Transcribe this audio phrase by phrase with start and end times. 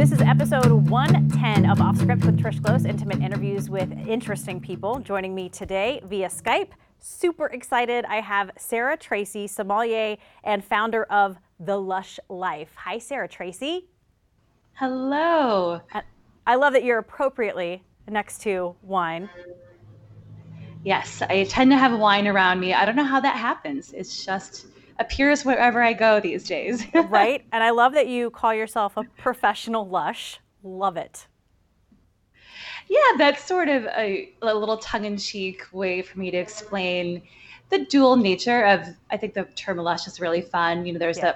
[0.00, 4.98] This is episode 110 of Off Script with Trish Close, intimate interviews with interesting people.
[4.98, 6.68] Joining me today via Skype,
[7.00, 8.06] super excited.
[8.06, 12.70] I have Sarah Tracey, sommelier and founder of The Lush Life.
[12.76, 13.90] Hi, Sarah Tracey.
[14.72, 15.82] Hello.
[16.46, 19.28] I love that you're appropriately next to wine.
[20.82, 22.72] Yes, I tend to have wine around me.
[22.72, 23.92] I don't know how that happens.
[23.92, 24.66] It's just
[25.00, 26.84] appears wherever I go these days.
[26.94, 27.44] right?
[27.52, 30.38] And I love that you call yourself a professional lush.
[30.62, 31.26] Love it.
[32.88, 37.22] Yeah, that's sort of a, a little tongue in cheek way for me to explain
[37.70, 40.84] the dual nature of, I think the term lush is really fun.
[40.84, 41.30] You know, there's yeah.
[41.30, 41.34] a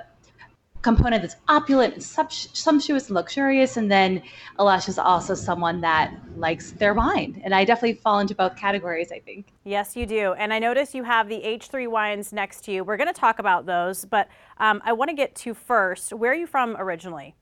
[0.84, 3.78] component that's opulent and sumptuous and luxurious.
[3.78, 4.22] And then
[4.58, 7.40] Lush is also someone that likes their wine.
[7.42, 9.48] And I definitely fall into both categories, I think.
[9.64, 10.34] Yes, you do.
[10.34, 12.84] And I notice you have the H3 wines next to you.
[12.84, 16.32] We're going to talk about those, but um, I want to get to first, where
[16.32, 17.34] are you from originally?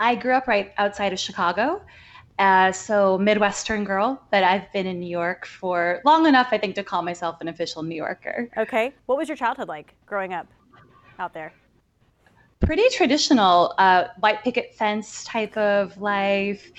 [0.00, 1.82] I grew up right outside of Chicago.
[2.38, 6.74] Uh, so Midwestern girl, but I've been in New York for long enough, I think,
[6.76, 8.48] to call myself an official New Yorker.
[8.56, 8.94] Okay.
[9.04, 10.46] What was your childhood like growing up
[11.18, 11.52] out there?
[12.60, 16.70] Pretty traditional uh, white picket fence type of life.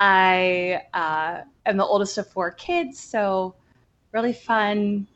[0.00, 3.54] I uh, am the oldest of four kids, so
[4.12, 5.06] really fun.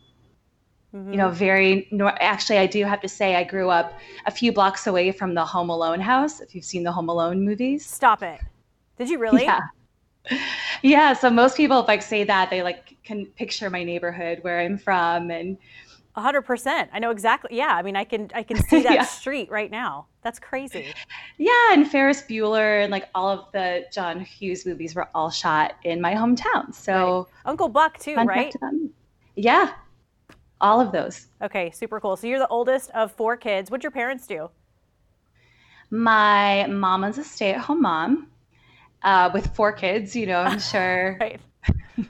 [0.95, 1.13] Mm-hmm.
[1.13, 1.37] You know, mm-hmm.
[1.37, 5.35] very actually, I do have to say, I grew up a few blocks away from
[5.35, 6.41] the Home Alone house.
[6.41, 8.41] If you've seen the Home Alone movies, stop it.
[8.98, 9.45] Did you really?
[9.45, 9.61] Yeah.
[10.83, 11.13] Yeah.
[11.13, 14.79] So most people, if I say that, they like can picture my neighborhood where I'm
[14.79, 15.59] from and
[16.16, 16.91] hundred percent.
[16.92, 17.56] I know exactly.
[17.56, 19.03] Yeah, I mean, I can I can see that yeah.
[19.05, 20.06] street right now.
[20.22, 20.92] That's crazy.
[21.39, 25.75] Yeah, and Ferris Bueller and like all of the John Hughes movies were all shot
[25.84, 26.75] in my hometown.
[26.75, 27.50] So right.
[27.50, 28.52] Uncle Buck too, right?
[28.52, 28.91] To
[29.36, 29.72] yeah,
[30.61, 31.27] all of those.
[31.42, 32.17] Okay, super cool.
[32.17, 33.70] So you're the oldest of four kids.
[33.70, 34.50] What'd your parents do?
[35.91, 38.28] My mom was a stay-at-home mom
[39.02, 40.14] uh, with four kids.
[40.14, 41.17] You know, I'm sure.
[41.20, 41.41] right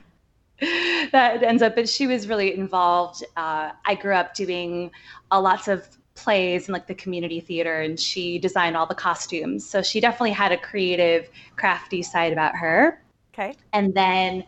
[1.12, 3.24] that ends up, but she was really involved.
[3.36, 4.90] Uh, I grew up doing
[5.30, 9.68] uh, lots of plays and like the community theater, and she designed all the costumes.
[9.68, 13.02] So she definitely had a creative, crafty side about her.
[13.32, 13.54] Okay.
[13.72, 14.44] And then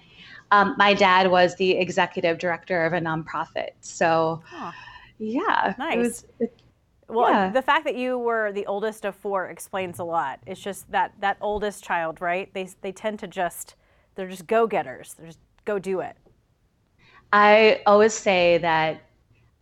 [0.51, 3.71] um, my dad was the executive director of a nonprofit.
[3.81, 4.73] So, huh.
[5.19, 5.95] yeah, nice.
[5.95, 6.63] It was, it,
[7.09, 7.51] well, yeah.
[7.51, 10.41] the fact that you were the oldest of four explains a lot.
[10.47, 12.53] It's just that that oldest child, right?
[12.55, 13.77] They they tend to just
[14.15, 15.15] they're just go getters.
[15.15, 16.17] They're just go do it?
[17.33, 19.03] I always say that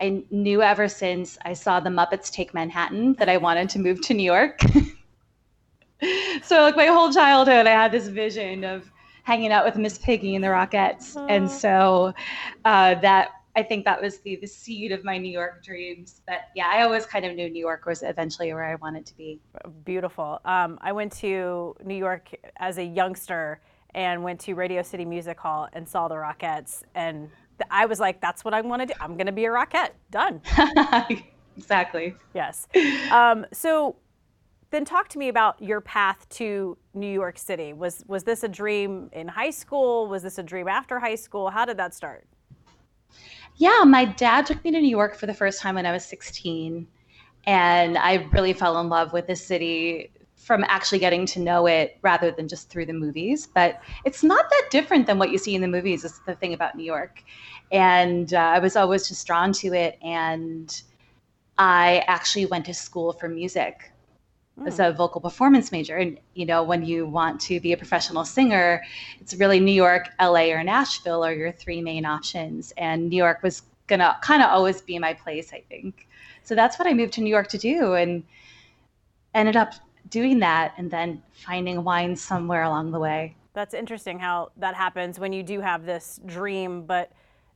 [0.01, 4.01] I knew ever since I saw the Muppets take Manhattan that I wanted to move
[4.03, 4.61] to New York.
[6.43, 8.91] so, like my whole childhood, I had this vision of
[9.23, 12.15] hanging out with Miss Piggy and the Rockettes, and so
[12.65, 16.23] uh, that I think that was the the seed of my New York dreams.
[16.27, 19.17] But yeah, I always kind of knew New York was eventually where I wanted to
[19.17, 19.39] be.
[19.85, 20.41] Beautiful.
[20.45, 23.61] Um, I went to New York as a youngster
[23.95, 26.83] and went to Radio City Music Hall and saw the Rockettes.
[26.95, 27.31] And
[27.71, 28.95] I was like, that's what I want to do.
[29.01, 29.91] I'm going to be a Rockette.
[30.11, 30.41] Done.
[31.57, 32.15] exactly.
[32.35, 32.69] Yes.
[33.11, 33.97] Um, so
[34.71, 37.73] then talk to me about your path to New York City.
[37.73, 40.07] Was, was this a dream in high school?
[40.07, 41.51] Was this a dream after high school?
[41.51, 42.25] How did that start?
[43.57, 46.05] Yeah, my dad took me to New York for the first time when I was
[46.05, 46.87] 16.
[47.47, 50.13] And I really fell in love with the city
[50.51, 53.47] from actually getting to know it rather than just through the movies.
[53.47, 56.05] But it's not that different than what you see in the movies.
[56.05, 57.23] Is the thing about New York,
[57.71, 59.97] and uh, I was always just drawn to it.
[60.03, 60.83] And
[61.57, 63.93] I actually went to school for music
[64.59, 64.67] mm.
[64.67, 65.99] as a vocal performance major.
[65.99, 68.83] And you know, when you want to be a professional singer,
[69.21, 72.73] it's really New York, LA, or Nashville are your three main options.
[72.77, 76.09] And New York was gonna kind of always be my place, I think.
[76.43, 78.25] So that's what I moved to New York to do, and
[79.33, 79.75] ended up
[80.11, 83.37] doing that and then finding wine somewhere along the way.
[83.53, 87.13] That's interesting how that happens when you do have this dream, but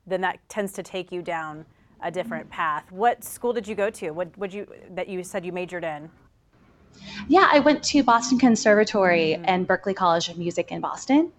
[0.07, 1.65] then that tends to take you down
[2.03, 2.91] a different path.
[2.91, 4.11] What school did you go to?
[4.11, 6.11] What would you that you said you majored in?
[7.29, 9.45] Yeah, I went to Boston Conservatory mm-hmm.
[9.47, 11.33] and Berklee College of Music in Boston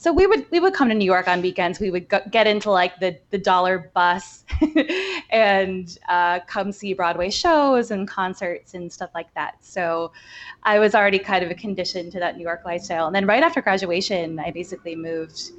[0.00, 1.80] so we would we would come to New York on weekends.
[1.80, 4.44] We would go, get into like the the dollar bus
[5.30, 9.56] and uh, come see Broadway shows and concerts and stuff like that.
[9.60, 10.12] So
[10.62, 13.08] I was already kind of a condition to that New York lifestyle.
[13.08, 15.50] And then right after graduation, I basically moved,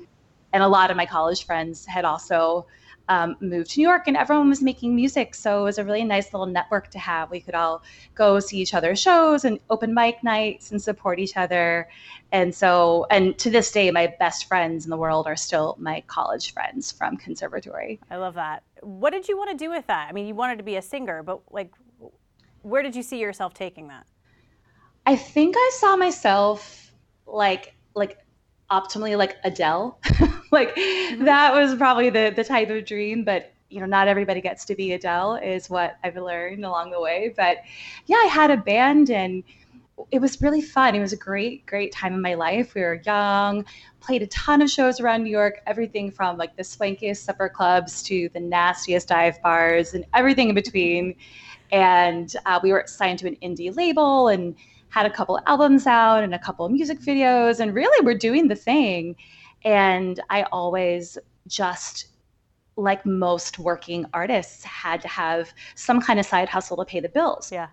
[0.54, 2.66] and a lot of my college friends had also
[3.10, 5.34] um, moved to New York and everyone was making music.
[5.34, 7.32] So it was a really nice little network to have.
[7.32, 7.84] We could all
[8.14, 11.90] go see each other's shows and open mic nights and support each other.
[12.32, 16.02] And so, and to this day, my best friends in the world are still my
[16.08, 18.00] college friends from conservatory.
[18.12, 18.64] I love that.
[18.82, 20.08] What did you want to do with that?
[20.08, 21.74] I mean, you wanted to be a singer, but like,
[22.62, 24.06] where did you see yourself taking that?
[25.08, 26.94] I think I saw myself
[27.26, 28.20] like like
[28.72, 30.00] optimally like Adele.
[30.52, 31.26] like mm-hmm.
[31.26, 34.76] that was probably the the type of dream, but you know, not everybody gets to
[34.76, 37.34] be Adele is what I've learned along the way.
[37.36, 37.58] But
[38.08, 39.44] yeah, I had a band and
[40.12, 40.96] it was really fun.
[40.96, 42.74] It was a great, great time in my life.
[42.74, 43.66] We were young,
[44.00, 48.02] played a ton of shows around New York, everything from like the swankiest supper clubs
[48.04, 51.16] to the nastiest dive bars and everything in between.
[51.72, 54.56] And uh, we were signed to an indie label and
[54.90, 57.60] had a couple albums out and a couple music videos.
[57.60, 59.16] And really, we're doing the thing.
[59.64, 62.08] And I always just
[62.76, 67.10] like most working artists had to have some kind of side hustle to pay the
[67.10, 67.52] bills.
[67.52, 67.68] Yeah.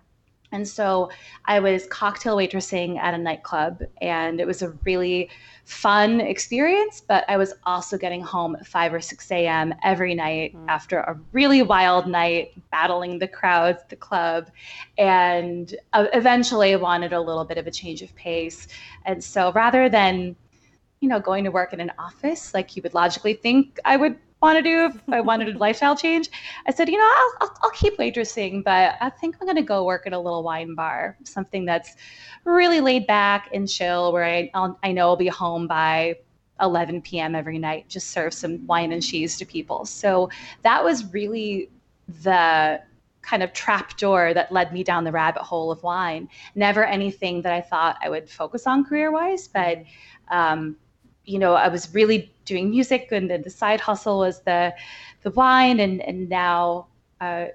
[0.51, 1.09] And so
[1.45, 5.29] I was cocktail waitressing at a nightclub, and it was a really
[5.65, 7.01] fun experience.
[7.05, 9.73] But I was also getting home at 5 or 6 a.m.
[9.83, 10.65] every night mm.
[10.69, 14.49] after a really wild night, battling the crowds at the club.
[14.97, 18.67] And uh, eventually I wanted a little bit of a change of pace.
[19.05, 20.35] And so rather than
[20.99, 24.17] you know, going to work in an office like you would logically think I would
[24.41, 26.29] want to do if I wanted a lifestyle change.
[26.65, 29.63] I said, you know, I'll, I'll, I'll keep waitressing, but I think I'm going to
[29.63, 31.95] go work at a little wine bar, something that's
[32.43, 36.17] really laid back and chill, where I, I'll, I know I'll be home by
[36.61, 37.35] 11 p.m.
[37.35, 39.85] every night, just serve some wine and cheese to people.
[39.85, 40.29] So
[40.63, 41.69] that was really
[42.23, 42.81] the
[43.21, 46.29] kind of trap door that led me down the rabbit hole of wine.
[46.55, 49.83] Never anything that I thought I would focus on career wise, but
[50.29, 50.77] um,
[51.25, 54.73] you know, I was really doing music, and then the side hustle was the
[55.23, 56.87] the wine, and and now
[57.21, 57.47] uh,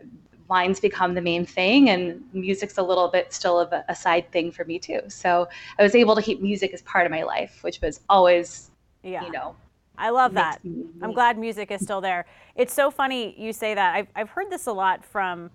[0.49, 4.31] wine's become the main thing, and music's a little bit still of a, a side
[4.31, 5.01] thing for me too.
[5.09, 5.49] So
[5.79, 8.71] I was able to keep music as part of my life, which was always,
[9.03, 9.25] yeah.
[9.25, 9.57] you know,
[9.97, 10.61] I love that.
[11.03, 12.27] I'm glad music is still there.
[12.55, 13.95] It's so funny you say that.
[13.95, 15.51] I've, I've heard this a lot from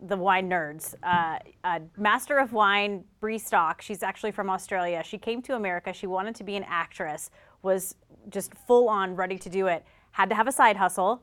[0.00, 0.94] the wine nerds.
[1.02, 5.02] Uh, uh, Master of Wine, Bree Stock, she's actually from Australia.
[5.04, 5.92] She came to America.
[5.92, 7.30] She wanted to be an actress,
[7.62, 7.94] was
[8.28, 9.84] just full on ready to do it.
[10.12, 11.22] Had to have a side hustle,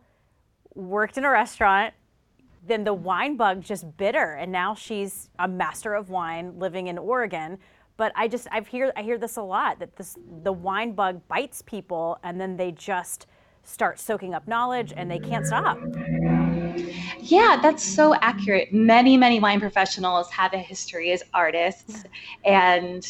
[0.76, 1.94] worked in a restaurant.
[2.66, 6.88] Then the wine bug just bit her, and now she's a master of wine living
[6.88, 7.58] in Oregon.
[7.96, 11.22] But I just I've hear I hear this a lot that this the wine bug
[11.28, 13.28] bites people, and then they just
[13.64, 15.78] start soaking up knowledge and they can't stop.
[17.20, 18.74] Yeah, that's so accurate.
[18.74, 22.04] Many, many wine professionals have a history as artists,
[22.46, 23.06] and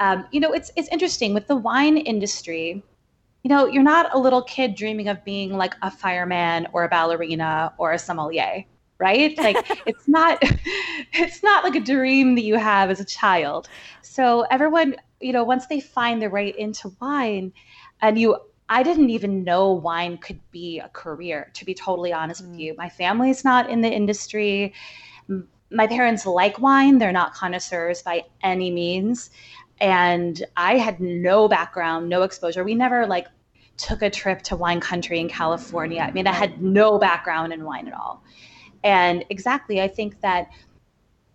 [0.00, 2.82] um, you know, it's it's interesting with the wine industry.
[3.42, 6.88] You know, you're not a little kid dreaming of being like a fireman or a
[6.88, 8.64] ballerina or a sommelier,
[8.98, 9.36] right?
[9.38, 9.56] Like
[9.86, 10.38] it's not
[11.12, 13.68] it's not like a dream that you have as a child.
[14.02, 17.52] So everyone, you know, once they find their way into wine,
[18.00, 18.36] and you
[18.68, 22.50] I didn't even know wine could be a career, to be totally honest mm.
[22.50, 22.74] with you.
[22.76, 24.72] My family's not in the industry.
[25.70, 29.30] My parents like wine, they're not connoisseurs by any means
[29.84, 32.64] and I had no background, no exposure.
[32.64, 33.26] We never like
[33.76, 36.00] took a trip to wine country in California.
[36.00, 38.24] I mean, I had no background in wine at all.
[38.82, 40.48] And exactly, I think that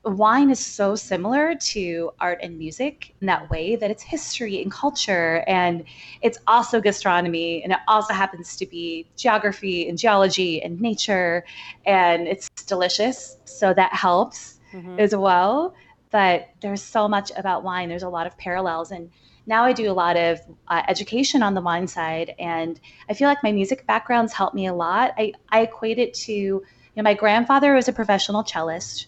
[0.03, 4.71] wine is so similar to art and music in that way that it's history and
[4.71, 5.83] culture and
[6.23, 11.43] it's also gastronomy and it also happens to be geography and geology and nature
[11.85, 14.97] and it's delicious so that helps mm-hmm.
[14.97, 15.75] as well
[16.11, 17.89] but there's so much about wine.
[17.89, 18.91] There's a lot of parallels.
[18.91, 19.11] And
[19.45, 22.35] now I do a lot of uh, education on the wine side.
[22.39, 25.13] And I feel like my music backgrounds help me a lot.
[25.17, 29.07] I, I equate it to, you know, my grandfather was a professional cellist.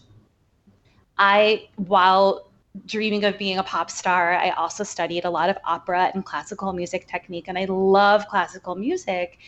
[1.18, 2.48] I, while
[2.86, 6.72] dreaming of being a pop star, I also studied a lot of opera and classical
[6.72, 7.46] music technique.
[7.48, 9.38] And I love classical music.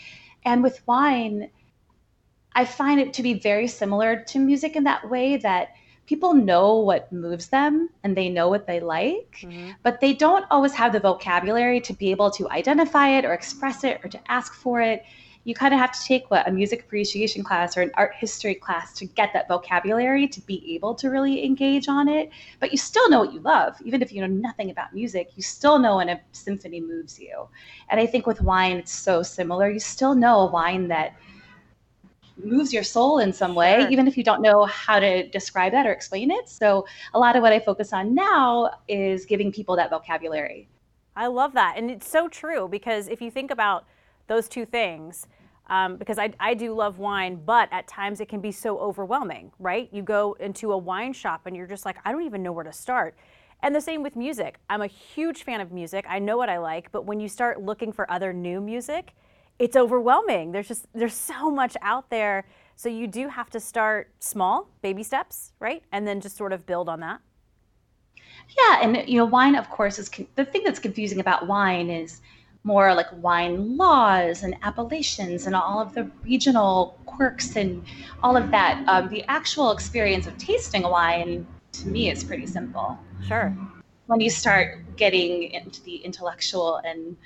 [0.45, 1.51] And with wine,
[2.55, 5.71] I find it to be very similar to music in that way that
[6.07, 9.71] people know what moves them and they know what they like, mm-hmm.
[9.83, 13.85] but they don't always have the vocabulary to be able to identify it or express
[13.85, 15.05] it or to ask for it.
[15.45, 18.55] You kind of have to take what a music appreciation class or an art history
[18.55, 22.31] class to get that vocabulary to be able to really engage on it.
[22.61, 25.33] But you still know what you love, even if you know nothing about music.
[25.37, 27.47] You still know when a symphony moves you.
[27.91, 29.69] And I think with wine, it's so similar.
[29.69, 31.15] You still know a wine that
[32.43, 33.91] moves your soul in some way, sure.
[33.91, 36.49] even if you don't know how to describe that or explain it.
[36.49, 40.69] So, a lot of what I focus on now is giving people that vocabulary.
[41.17, 41.75] I love that.
[41.77, 43.87] And it's so true because if you think about
[44.27, 45.27] those two things,
[45.69, 49.53] um, because I, I do love wine, but at times it can be so overwhelming,
[49.59, 49.89] right?
[49.93, 52.65] You go into a wine shop and you're just like, I don't even know where
[52.65, 53.17] to start.
[53.63, 54.59] And the same with music.
[54.69, 56.05] I'm a huge fan of music.
[56.09, 59.15] I know what I like, but when you start looking for other new music,
[59.59, 60.53] it's overwhelming.
[60.53, 62.45] There's just there's so much out there.
[62.77, 65.83] So you do have to start small, baby steps, right?
[65.93, 67.21] And then just sort of build on that.
[68.59, 71.89] Yeah, and you know, wine, of course, is con- the thing that's confusing about wine
[71.89, 72.21] is
[72.65, 77.85] more like wine laws and appellations and all of the regional quirks and
[78.23, 78.83] all of that.
[78.89, 82.99] Um, the actual experience of tasting a wine, to me, is pretty simple.
[83.27, 83.55] Sure.
[84.07, 87.17] When you start getting into the intellectual and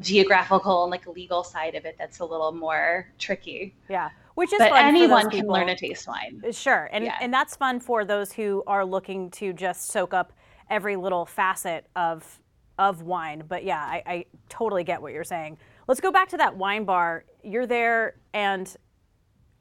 [0.00, 3.74] geographical and like legal side of it, that's a little more tricky.
[3.88, 6.42] Yeah which is but anyone can learn to taste wine.
[6.46, 7.18] Uh, sure, and yeah.
[7.20, 10.32] and that's fun for those who are looking to just soak up
[10.70, 12.40] every little facet of
[12.78, 13.44] of wine.
[13.46, 15.58] But yeah, I, I totally get what you're saying.
[15.86, 17.24] Let's go back to that wine bar.
[17.42, 18.74] You're there, and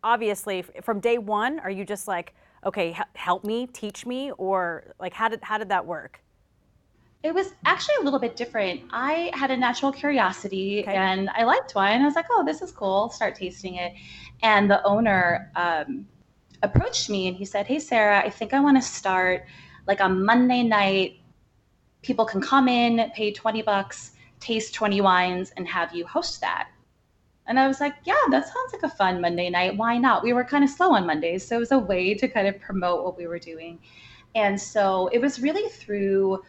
[0.04, 2.34] obviously, from day one, are you just like,
[2.66, 6.22] okay, help me, teach me, or like how did how did that work?
[7.24, 8.82] It was actually a little bit different.
[8.92, 10.96] I had a natural curiosity okay.
[10.96, 12.02] and I liked wine.
[12.02, 13.10] I was like, oh, this is cool.
[13.10, 13.94] Start tasting it.
[14.42, 16.08] And the owner um,
[16.64, 19.46] approached me and he said, hey, Sarah, I think I want to start
[19.88, 21.18] like on Monday night
[22.02, 26.70] people can come in, pay 20 bucks, taste 20 wines, and have you host that.
[27.48, 29.76] And I was like, yeah, that sounds like a fun Monday night.
[29.76, 30.24] Why not?
[30.24, 31.46] We were kind of slow on Mondays.
[31.46, 33.80] So it was a way to kind of promote what we were doing.
[34.36, 36.42] And so it was really through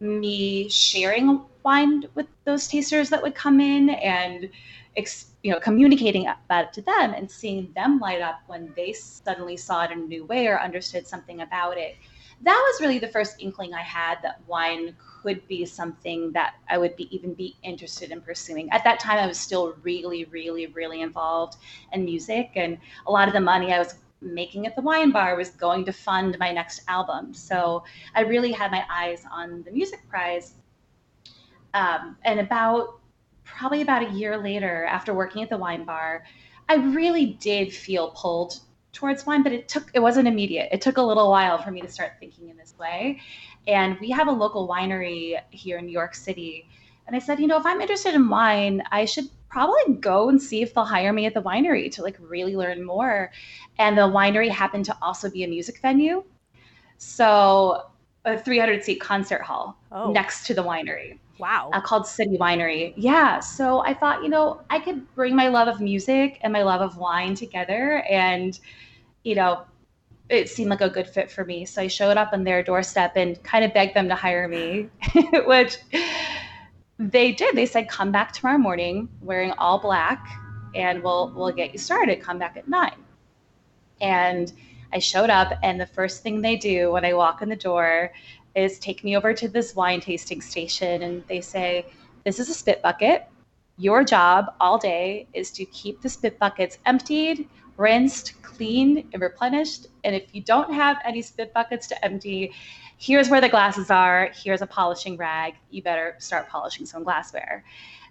[0.00, 4.48] me sharing wine with those tasters that would come in and
[5.42, 9.56] you know communicating about it to them and seeing them light up when they suddenly
[9.56, 11.96] saw it in a new way or understood something about it
[12.42, 16.78] that was really the first inkling I had that wine could be something that I
[16.78, 18.70] would be even be interested in pursuing.
[18.70, 21.56] At that time, I was still really, really, really involved
[21.92, 25.36] in music, and a lot of the money I was making at the wine bar
[25.36, 27.32] was going to fund my next album.
[27.34, 27.84] So
[28.14, 30.54] I really had my eyes on the music prize.
[31.72, 33.00] Um, and about
[33.44, 36.24] probably about a year later, after working at the wine bar,
[36.68, 38.60] I really did feel pulled
[38.92, 40.68] towards wine, but it took it wasn't immediate.
[40.72, 43.20] It took a little while for me to start thinking in this way.
[43.66, 46.68] And we have a local winery here in New York City.
[47.10, 50.40] And I said, you know, if I'm interested in wine, I should probably go and
[50.40, 53.32] see if they'll hire me at the winery to like really learn more.
[53.80, 56.22] And the winery happened to also be a music venue.
[56.98, 57.86] So
[58.24, 60.12] a 300 seat concert hall oh.
[60.12, 61.18] next to the winery.
[61.40, 61.70] Wow.
[61.72, 62.94] Uh, called City Winery.
[62.96, 63.40] Yeah.
[63.40, 66.80] So I thought, you know, I could bring my love of music and my love
[66.80, 68.04] of wine together.
[68.08, 68.56] And,
[69.24, 69.64] you know,
[70.28, 71.64] it seemed like a good fit for me.
[71.64, 74.90] So I showed up on their doorstep and kind of begged them to hire me,
[75.44, 75.76] which
[77.00, 77.56] they did.
[77.56, 80.22] They said, come back tomorrow morning wearing all black
[80.74, 82.20] and we'll we'll get you started.
[82.20, 83.02] Come back at nine.
[84.02, 84.52] And
[84.92, 88.12] I showed up and the first thing they do when I walk in the door
[88.54, 91.86] is take me over to this wine tasting station and they say,
[92.24, 93.26] This is a spit bucket.
[93.78, 99.86] Your job all day is to keep the spit buckets emptied, rinsed, cleaned, and replenished.
[100.04, 102.52] And if you don't have any spit buckets to empty,
[103.00, 104.30] here's where the glasses are.
[104.34, 105.54] Here's a polishing rag.
[105.70, 107.64] You better start polishing some glassware.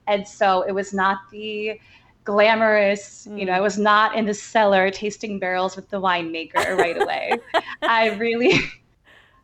[0.08, 1.80] And so it was not the
[2.24, 3.64] glamorous, you know, I mm.
[3.64, 7.32] was not in the cellar tasting barrels with the winemaker right away.
[7.84, 8.60] I really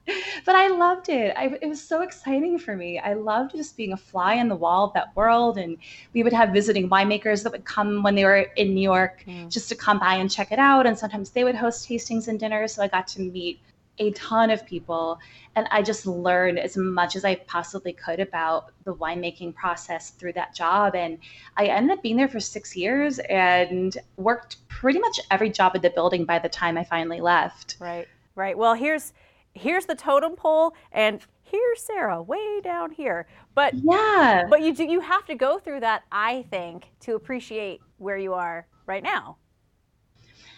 [0.45, 1.33] but I loved it.
[1.37, 2.99] I, it was so exciting for me.
[2.99, 5.57] I loved just being a fly in the wall of that world.
[5.57, 5.77] And
[6.13, 9.49] we would have visiting winemakers that would come when they were in New York mm.
[9.49, 10.85] just to come by and check it out.
[10.85, 12.73] And sometimes they would host tastings and dinners.
[12.73, 13.59] So I got to meet
[13.97, 15.19] a ton of people.
[15.55, 20.33] And I just learned as much as I possibly could about the winemaking process through
[20.33, 20.95] that job.
[20.95, 21.17] And
[21.57, 25.81] I ended up being there for six years and worked pretty much every job at
[25.81, 27.77] the building by the time I finally left.
[27.79, 28.57] Right, right.
[28.57, 29.13] Well, here's
[29.53, 33.27] here's the totem pole and here's Sarah way down here.
[33.53, 37.81] But yeah, but you do you have to go through that, I think, to appreciate
[37.97, 39.37] where you are right now.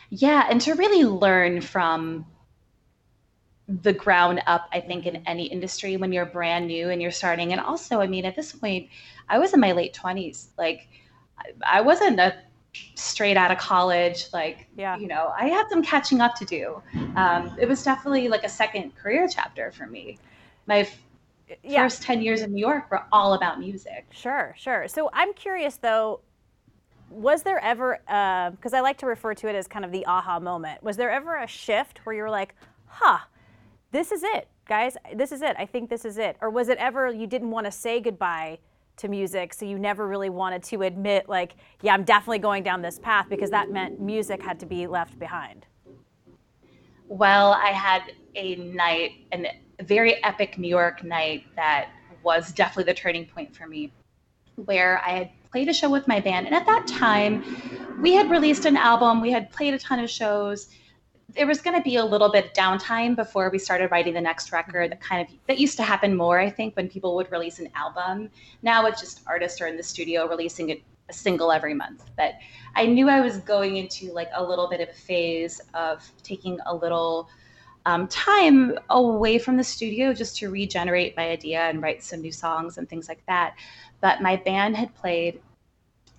[0.10, 2.26] Yeah, and to really learn from
[3.68, 7.52] the ground up, I think, in any industry when you're brand new and you're starting.
[7.52, 8.90] And also, I mean, at this point,
[9.30, 10.48] I was in my late 20s.
[10.58, 10.88] Like,
[11.66, 12.36] I wasn't a
[12.96, 14.98] straight out of college like yeah.
[14.98, 16.82] you know i had some catching up to do
[17.16, 20.18] um, it was definitely like a second career chapter for me
[20.68, 20.98] my f-
[21.64, 21.82] yeah.
[21.82, 25.78] first 10 years in new york were all about music sure sure so i'm curious
[25.78, 26.20] though
[27.10, 30.06] was there ever because uh, i like to refer to it as kind of the
[30.06, 32.54] aha moment was there ever a shift where you were like
[32.86, 33.20] huh
[33.92, 34.98] this is it guys.
[35.16, 35.56] This is it.
[35.58, 36.38] I think this is it.
[36.42, 38.60] Or was it ever you didn't want to say goodbye
[38.98, 42.82] to music so you never really wanted to admit like yeah i'm definitely going down
[42.82, 45.66] this path because that meant music had to be left behind?
[47.08, 48.02] Well i had
[48.36, 51.90] a night a very epic new york night that
[52.24, 53.94] was definitely the turning point for me
[54.66, 57.44] where i had played a show with my band and at that time
[58.02, 60.70] we had released an album we had played a ton of shows
[61.36, 64.22] there was going to be a little bit of downtime before we started writing the
[64.22, 67.32] next record that kind of that used to happen more i think when people would
[67.32, 68.30] release an album.
[68.62, 72.06] Now it's just artists are in the studio releasing a, a single every month.
[72.16, 72.36] But
[72.76, 76.60] i knew i was going into like a little bit of a phase of taking
[76.66, 77.30] a little
[77.86, 82.34] um, time away from the studio just to regenerate my idea and write some new
[82.34, 83.56] songs and things like that.
[84.02, 85.40] But my band had played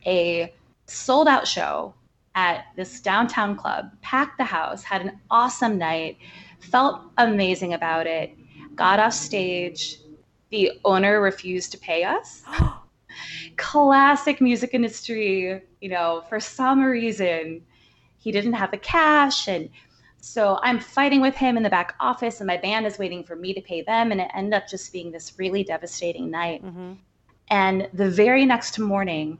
[0.06, 0.54] a
[0.86, 1.92] sold out show
[2.38, 6.16] at this downtown club, packed the house, had an awesome night,
[6.61, 8.30] felt amazing about it,
[8.76, 9.99] got off stage.
[10.50, 12.45] The owner refused to pay us.
[13.57, 17.61] Classic music industry, you know, for some reason,
[18.18, 19.49] he didn't have the cash.
[19.49, 19.68] And
[20.21, 23.35] so I'm fighting with him in the back office, and my band is waiting for
[23.35, 24.12] me to pay them.
[24.12, 26.64] And it ended up just being this really devastating night.
[26.64, 26.92] Mm-hmm.
[27.50, 29.38] And the very next morning,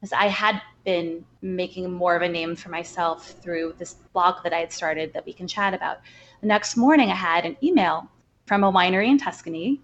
[0.00, 4.52] as I had been making more of a name for myself through this blog that
[4.52, 6.00] I had started that we can chat about.
[6.40, 8.08] The next morning, I had an email
[8.46, 9.80] from a winery in Tuscany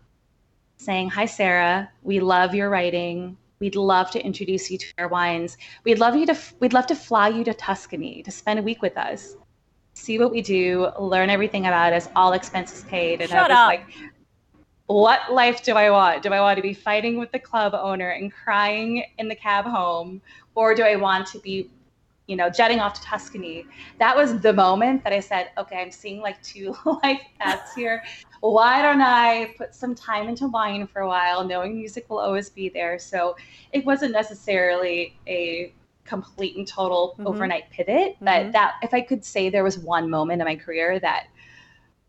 [0.77, 3.37] saying, Hi, Sarah, we love your writing.
[3.61, 5.57] We'd love to introduce you to our wines.
[5.85, 8.81] We'd love you to we'd love to fly you to Tuscany to spend a week
[8.81, 9.37] with us.
[9.95, 13.21] See what we do, learn everything about us, all expenses paid.
[13.21, 13.67] And Shut I was up.
[13.69, 14.11] like,
[14.87, 16.23] what life do I want?
[16.23, 19.65] Do I want to be fighting with the club owner and crying in the cab
[19.65, 20.21] home?
[20.55, 21.71] Or do I want to be,
[22.27, 23.67] you know, jetting off to Tuscany?
[23.99, 28.03] That was the moment that I said, okay, I'm seeing like two life paths here.
[28.41, 32.49] Why don't I put some time into wine for a while, knowing music will always
[32.49, 32.99] be there?
[32.99, 33.37] So
[33.73, 35.73] it wasn't necessarily a
[36.05, 37.27] complete and total mm-hmm.
[37.27, 38.51] overnight pivot, but mm-hmm.
[38.53, 41.27] that if I could say there was one moment in my career that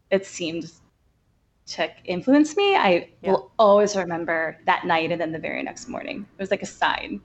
[0.09, 0.71] it seemed
[1.67, 3.31] to influence me, I yeah.
[3.31, 6.25] will always remember that night and then the very next morning.
[6.37, 7.21] It was like a sign.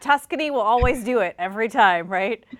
[0.00, 2.44] Tuscany will always do it every time, right?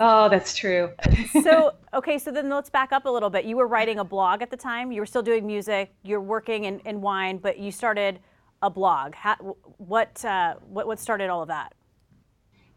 [0.00, 0.90] Oh, that's true.
[1.42, 3.44] so, okay, so then let's back up a little bit.
[3.44, 4.90] You were writing a blog at the time.
[4.90, 5.92] You were still doing music.
[6.02, 8.20] You're working in, in wine, but you started
[8.62, 9.14] a blog.
[9.14, 9.34] How,
[9.76, 11.74] what, uh, what, what started all of that?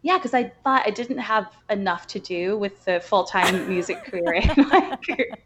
[0.01, 4.03] Yeah, because I thought I didn't have enough to do with the full time music
[4.03, 5.38] career in my career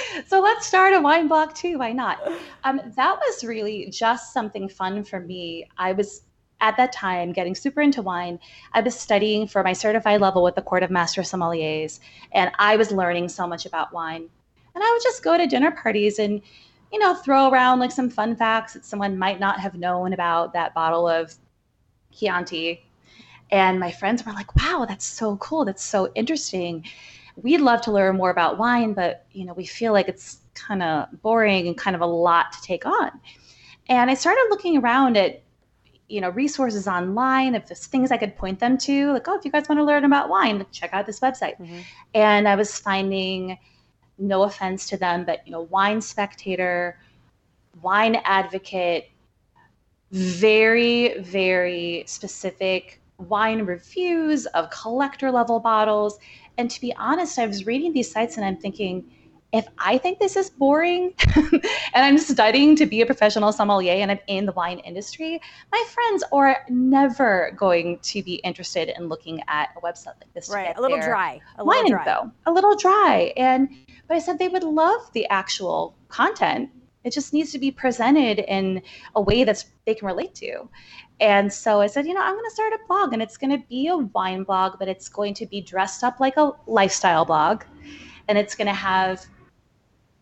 [0.26, 1.78] so let's start a wine blog too.
[1.78, 2.20] Why not?
[2.64, 5.68] Um, that was really just something fun for me.
[5.78, 6.22] I was
[6.60, 8.38] at that time getting super into wine.
[8.72, 12.00] I was studying for my certified level with the Court of Master Sommeliers,
[12.32, 14.28] and I was learning so much about wine.
[14.74, 16.40] And I would just go to dinner parties and,
[16.92, 20.52] you know, throw around like some fun facts that someone might not have known about
[20.54, 21.34] that bottle of
[22.10, 22.86] Chianti.
[23.50, 25.66] And my friends were like, wow, that's so cool.
[25.66, 26.84] That's so interesting
[27.42, 30.82] we'd love to learn more about wine, but you know, we feel like it's kind
[30.82, 33.10] of boring and kind of a lot to take on.
[33.88, 35.42] And I started looking around at
[36.08, 39.46] you know resources online if there's things i could point them to like oh if
[39.46, 41.78] you guys want to learn about wine check out this website mm-hmm.
[42.14, 43.56] and i was finding
[44.18, 46.98] no offense to them but you know wine spectator
[47.80, 49.10] wine advocate
[50.10, 56.18] very very specific wine reviews of collector level bottles
[56.58, 59.10] and to be honest, I was reading these sites and I'm thinking,
[59.52, 61.62] if I think this is boring and
[61.94, 66.24] I'm studying to be a professional sommelier and I'm in the wine industry, my friends
[66.32, 70.48] are never going to be interested in looking at a website like this.
[70.48, 71.40] Right, a little dry.
[71.58, 72.00] A wine little dry.
[72.00, 73.34] info, a little dry.
[73.36, 73.68] And
[74.08, 76.70] but I said they would love the actual content.
[77.04, 78.82] It just needs to be presented in
[79.14, 80.68] a way that's they can relate to.
[81.20, 83.50] And so I said, you know, I'm going to start a blog and it's going
[83.50, 87.24] to be a wine blog, but it's going to be dressed up like a lifestyle
[87.24, 87.64] blog.
[88.28, 89.24] And it's going to have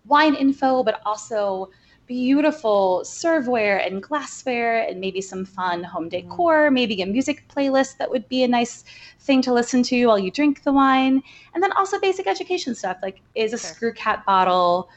[0.06, 1.70] wine info, but also
[2.10, 8.10] beautiful serveware and glassware and maybe some fun home decor, maybe a music playlist that
[8.10, 8.84] would be a nice
[9.20, 11.22] thing to listen to while you drink the wine.
[11.54, 13.70] And then also basic education stuff like is a sure.
[13.70, 14.90] screw cap bottle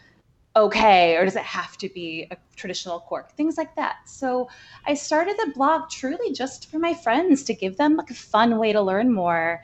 [0.55, 3.31] okay or does it have to be a traditional cork?
[3.31, 3.97] Things like that.
[4.05, 4.49] So
[4.85, 8.57] i started the blog truly just for my friends to give them like a fun
[8.57, 9.63] way to learn more.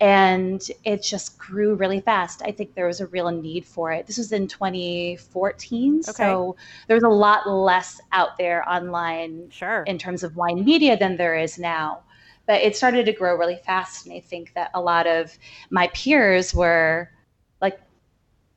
[0.00, 2.42] And it just grew really fast.
[2.44, 4.06] I think there was a real need for it.
[4.06, 6.12] This was in 2014 okay.
[6.12, 6.56] so
[6.88, 9.84] was a lot less out there online sure.
[9.86, 12.00] in terms of wine media than there is now.
[12.46, 15.38] But it started to grow really fast and i think that a lot of
[15.70, 17.08] my peers were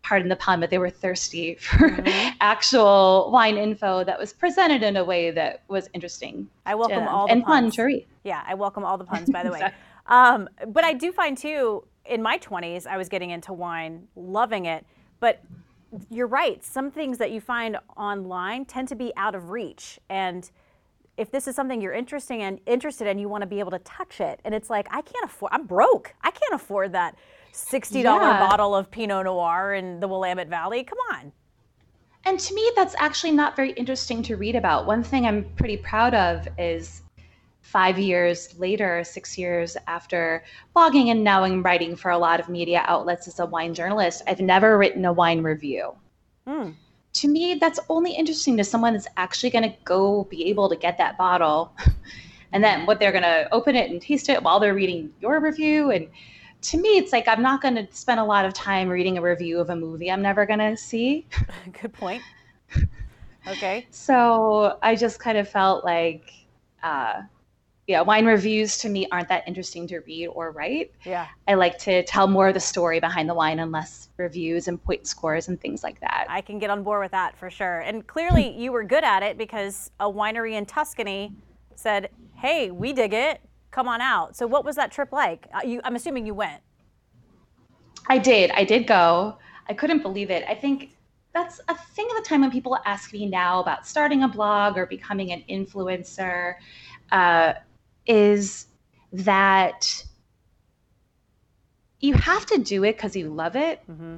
[0.05, 2.35] pardon the pun, but they were thirsty for mm-hmm.
[2.39, 6.47] actual wine info that was presented in a way that was interesting.
[6.65, 7.63] I welcome all the and puns.
[7.63, 8.05] fun to read.
[8.23, 9.61] Yeah, I welcome all the puns, by the way.
[10.07, 14.67] Um, but I do find too, in my 20s, I was getting into wine, loving
[14.67, 14.85] it.
[15.19, 15.41] But
[16.11, 19.99] you're right, some things that you find online tend to be out of reach.
[20.07, 20.47] And
[21.17, 23.79] if this is something you're interested in, interested in, you want to be able to
[23.79, 24.41] touch it.
[24.45, 26.13] And it's like, I can't afford, I'm broke.
[26.21, 27.15] I can't afford that.
[27.55, 28.39] $60 yeah.
[28.39, 30.83] bottle of Pinot Noir in the Willamette Valley.
[30.83, 31.31] Come on.
[32.25, 34.85] And to me, that's actually not very interesting to read about.
[34.85, 37.03] One thing I'm pretty proud of is
[37.61, 40.43] five years later, six years after
[40.75, 44.21] blogging and now I'm writing for a lot of media outlets as a wine journalist,
[44.27, 45.93] I've never written a wine review.
[46.47, 46.75] Mm.
[47.13, 50.75] To me, that's only interesting to someone that's actually going to go be able to
[50.75, 51.73] get that bottle
[52.51, 55.39] and then what they're going to open it and taste it while they're reading your
[55.39, 55.91] review.
[55.91, 56.09] And
[56.69, 59.21] to me, it's like I'm not going to spend a lot of time reading a
[59.21, 61.28] review of a movie I'm never going to see.
[61.82, 62.23] Good point.
[63.47, 63.86] Okay.
[63.91, 66.32] so I just kind of felt like,
[66.82, 67.21] uh,
[67.86, 70.91] yeah, wine reviews to me aren't that interesting to read or write.
[71.04, 71.28] Yeah.
[71.47, 74.84] I like to tell more of the story behind the wine and less reviews and
[74.84, 76.25] point scores and things like that.
[76.28, 77.82] I can get on board with that for sure.
[77.82, 81.32] And clearly you were good at it because a winery in Tuscany
[81.75, 83.41] said, "Hey, we dig it.
[83.75, 85.47] Come on out." So what was that trip like?
[85.53, 86.61] Uh, you, I'm assuming you went.
[88.07, 88.51] I did.
[88.51, 89.38] I did go.
[89.67, 90.45] I couldn't believe it.
[90.47, 90.95] I think
[91.33, 94.77] that's a thing of the time when people ask me now about starting a blog
[94.77, 96.55] or becoming an influencer.
[97.11, 97.53] Uh,
[98.05, 98.67] is
[99.11, 100.05] that
[101.99, 103.81] you have to do it because you love it.
[103.91, 104.17] Mm-hmm.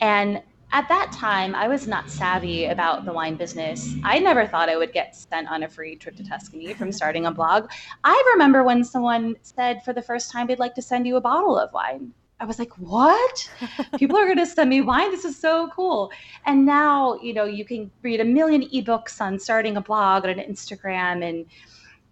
[0.00, 3.94] And at that time, I was not savvy about the wine business.
[4.04, 7.26] I never thought I would get sent on a free trip to Tuscany from starting
[7.26, 7.70] a blog.
[8.04, 11.20] I remember when someone said for the first time they'd like to send you a
[11.20, 12.12] bottle of wine.
[12.38, 13.50] I was like, what?
[13.98, 15.10] People are going to send me wine.
[15.10, 16.10] This is so cool.
[16.46, 20.40] And now, you know, you can read a million ebooks on starting a blog and
[20.40, 21.46] an Instagram and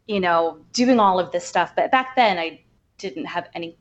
[0.08, 1.74] you know, doing all of this stuff.
[1.76, 2.62] But back then, I
[2.96, 3.76] didn't have any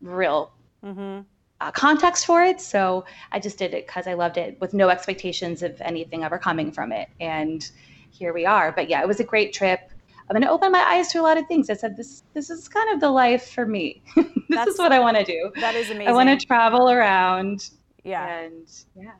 [0.00, 0.52] real
[0.82, 1.20] mm-hmm.
[1.60, 2.60] Uh, context for it.
[2.60, 6.38] So I just did it because I loved it with no expectations of anything ever
[6.38, 7.08] coming from it.
[7.20, 7.68] And
[8.10, 8.72] here we are.
[8.72, 9.80] But yeah, it was a great trip.
[10.28, 11.70] I'm going to open my eyes to a lot of things.
[11.70, 14.02] I said, this, this is kind of the life for me.
[14.16, 15.50] this That's, is what I want to do.
[15.56, 16.08] That is amazing.
[16.08, 17.70] I want to travel around.
[18.04, 18.40] Yeah.
[18.40, 19.12] And yeah.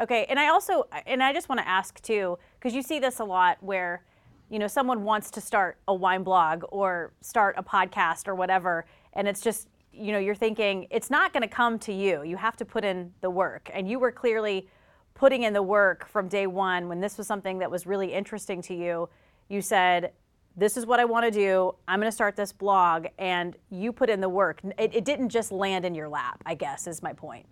[0.00, 0.24] Okay.
[0.28, 3.24] And I also, and I just want to ask too, because you see this a
[3.24, 4.04] lot where,
[4.48, 8.86] you know, someone wants to start a wine blog or start a podcast or whatever,
[9.12, 12.22] and it's just, you know, you're thinking it's not going to come to you.
[12.22, 13.70] You have to put in the work.
[13.72, 14.68] And you were clearly
[15.14, 18.60] putting in the work from day one when this was something that was really interesting
[18.62, 19.08] to you.
[19.48, 20.12] You said,
[20.56, 21.74] this is what I want to do.
[21.88, 23.06] I'm going to start this blog.
[23.18, 24.60] And you put in the work.
[24.78, 27.46] It, it, didn't just land in your lap, I guess, is my point.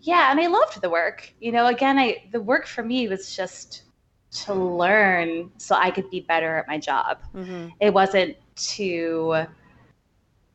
[0.00, 0.30] Yeah.
[0.30, 1.32] And I loved the work.
[1.40, 3.82] You know, again, I, the work for me was just
[4.32, 7.18] to learn so I could be better at my job.
[7.34, 7.68] Mm-hmm.
[7.80, 9.46] It wasn't to,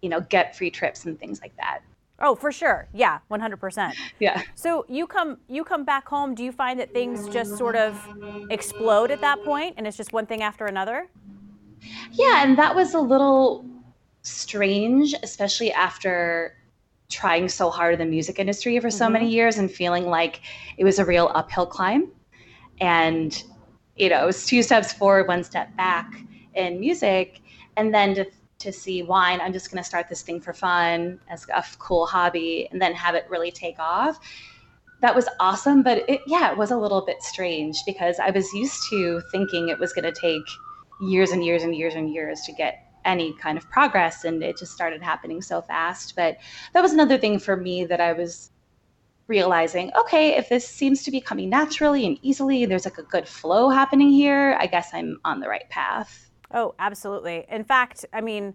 [0.02, 1.82] you know, get free trips and things like that.
[2.22, 2.88] Oh, for sure.
[2.94, 3.94] Yeah, 100%.
[4.20, 4.42] Yeah.
[4.56, 7.98] So you come you come back home, do you find that things just sort of
[8.50, 11.08] explode at that point and it's just one thing after another?
[12.12, 13.66] Yeah, and that was a little
[14.24, 16.56] strange, especially after
[17.08, 19.14] trying so hard in the music industry for so mm-hmm.
[19.14, 20.42] many years and feeling like
[20.78, 22.12] it was a real uphill climb.
[22.82, 23.42] And
[23.96, 26.22] you know, it was two steps forward, one step back
[26.54, 27.42] in music.
[27.78, 28.26] And then to,
[28.60, 32.06] to see wine, I'm just going to start this thing for fun as a cool
[32.06, 34.20] hobby and then have it really take off.
[35.02, 35.82] That was awesome.
[35.82, 39.70] But it, yeah, it was a little bit strange because I was used to thinking
[39.70, 40.44] it was going to take
[41.02, 44.58] years and years and years and years to get any kind of progress and it
[44.58, 46.36] just started happening so fast but
[46.74, 48.52] that was another thing for me that i was
[49.30, 53.28] realizing, okay, if this seems to be coming naturally and easily, there's like a good
[53.28, 56.29] flow happening here, I guess I'm on the right path.
[56.52, 57.46] Oh, absolutely.
[57.50, 58.54] In fact, I mean,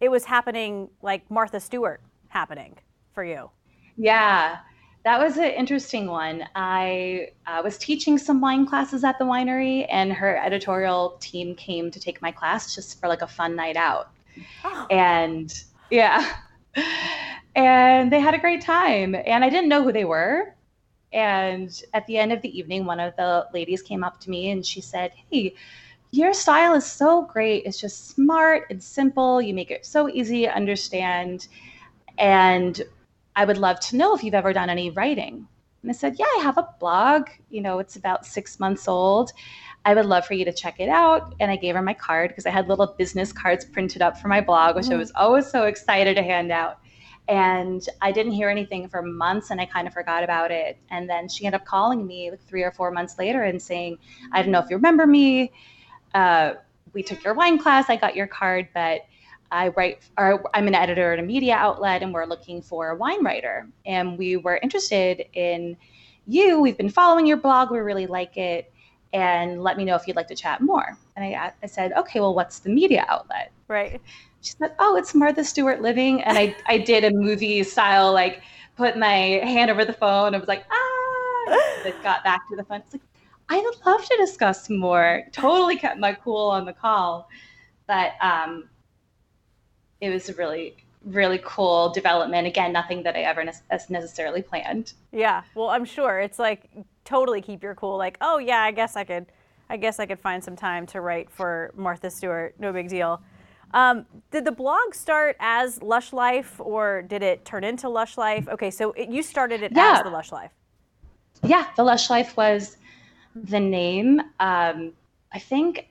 [0.00, 2.78] it was happening like Martha Stewart happening
[3.12, 3.50] for you.
[3.96, 4.58] Yeah,
[5.04, 6.44] that was an interesting one.
[6.54, 11.90] I uh, was teaching some wine classes at the winery, and her editorial team came
[11.90, 14.10] to take my class just for like a fun night out.
[14.64, 14.86] Oh.
[14.90, 15.52] And
[15.90, 16.36] yeah
[17.54, 19.14] and they had a great time.
[19.14, 20.54] And I didn't know who they were.
[21.12, 24.50] And at the end of the evening, one of the ladies came up to me
[24.50, 25.54] and she said, Hey,
[26.12, 27.64] your style is so great.
[27.64, 29.40] It's just smart and simple.
[29.40, 31.48] You make it so easy to understand.
[32.18, 32.80] And
[33.34, 35.48] I would love to know if you've ever done any writing.
[35.80, 37.28] And I said, Yeah, I have a blog.
[37.48, 39.32] You know, it's about six months old.
[39.86, 41.34] I would love for you to check it out.
[41.40, 44.28] And I gave her my card because I had little business cards printed up for
[44.28, 44.94] my blog, which mm-hmm.
[44.94, 46.78] I was always so excited to hand out.
[47.28, 50.76] And I didn't hear anything for months and I kind of forgot about it.
[50.90, 53.98] And then she ended up calling me like three or four months later and saying,
[54.32, 55.52] I don't know if you remember me.
[56.14, 56.54] Uh,
[56.92, 59.02] we took your wine class, I got your card, but
[59.50, 62.96] I write, or I'm an editor at a media outlet and we're looking for a
[62.96, 63.68] wine writer.
[63.86, 65.76] And we were interested in
[66.26, 66.60] you.
[66.60, 68.72] We've been following your blog, we really like it.
[69.12, 70.96] and let me know if you'd like to chat more.
[71.16, 73.52] And I, I said, okay, well, what's the media outlet?
[73.68, 74.00] Right.
[74.40, 76.22] She said, oh, it's Martha Stewart Living.
[76.22, 78.42] And I, I did a movie style, like
[78.76, 79.10] put my
[79.44, 82.80] hand over the phone and was like, ah, it got back to the phone.
[82.80, 83.02] It's like,
[83.48, 85.22] I would love to discuss more.
[85.32, 87.28] Totally kept my cool on the call.
[87.86, 88.68] But um,
[90.00, 92.46] it was a really, really cool development.
[92.46, 93.52] Again, nothing that I ever ne-
[93.88, 94.94] necessarily planned.
[95.12, 95.42] Yeah.
[95.54, 96.70] Well, I'm sure it's like
[97.04, 97.96] totally keep your cool.
[97.96, 99.26] Like, oh yeah, I guess I could,
[99.68, 102.54] I guess I could find some time to write for Martha Stewart.
[102.58, 103.22] No big deal.
[103.74, 108.46] Um, did the blog start as Lush Life or did it turn into Lush Life?
[108.48, 109.96] Okay, so it, you started it yeah.
[109.96, 110.50] as the Lush Life.
[111.42, 112.76] Yeah, the Lush Life was
[113.34, 114.20] the name.
[114.40, 114.92] Um,
[115.32, 115.88] I think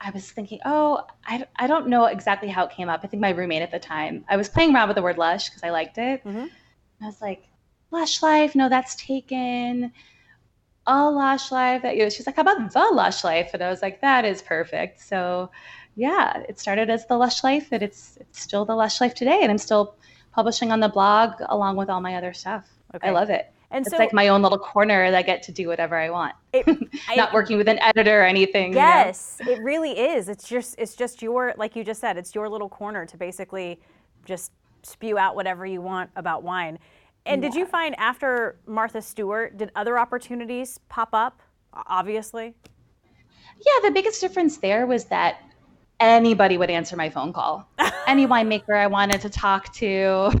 [0.00, 3.00] I was thinking, oh, I, I don't know exactly how it came up.
[3.04, 5.48] I think my roommate at the time, I was playing around with the word lush
[5.48, 6.24] because I liked it.
[6.24, 6.46] Mm-hmm.
[7.00, 7.48] I was like,
[7.90, 9.92] Lush Life, no, that's taken
[10.86, 13.82] a lush life that you she's like how about the lush life and i was
[13.82, 15.48] like that is perfect so
[15.94, 19.38] yeah it started as the lush life and it's it's still the lush life today
[19.42, 19.94] and i'm still
[20.32, 23.08] publishing on the blog along with all my other stuff okay.
[23.08, 25.52] i love it and it's so, like my own little corner that I get to
[25.52, 26.34] do whatever I want.
[26.52, 26.66] It,
[27.16, 28.72] Not I, working with an editor or anything.
[28.72, 29.52] Yes, you know?
[29.52, 30.28] it really is.
[30.28, 33.80] It's just it's just your like you just said, it's your little corner to basically
[34.24, 36.78] just spew out whatever you want about wine.
[37.24, 37.48] And yeah.
[37.48, 41.40] did you find after Martha Stewart, did other opportunities pop up?
[41.86, 42.54] Obviously.
[43.64, 45.40] Yeah, the biggest difference there was that
[46.00, 47.66] anybody would answer my phone call.
[48.06, 50.32] Any winemaker I wanted to talk to.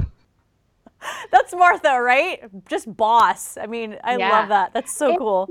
[1.30, 2.40] That's Martha, right?
[2.68, 3.56] Just boss.
[3.56, 4.30] I mean, I yeah.
[4.30, 4.72] love that.
[4.72, 5.48] That's so and, cool.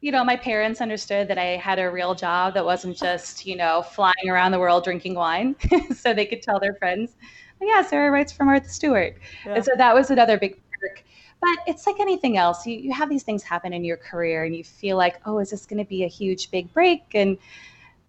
[0.00, 3.56] You know, my parents understood that I had a real job that wasn't just, you
[3.56, 5.54] know, flying around the world drinking wine.
[5.96, 7.14] so they could tell their friends
[7.62, 9.16] oh, yeah, Sarah writes for Martha Stewart.
[9.46, 9.54] Yeah.
[9.54, 11.04] And so that was another big perk.
[11.40, 12.66] But it's like anything else.
[12.66, 15.50] You, you have these things happen in your career and you feel like, oh, is
[15.50, 17.02] this going to be a huge big break?
[17.14, 17.36] And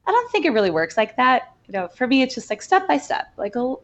[0.06, 1.54] I don't think it really works like that.
[1.68, 3.32] You know, for me, it's just like step by step.
[3.38, 3.82] Like, I'll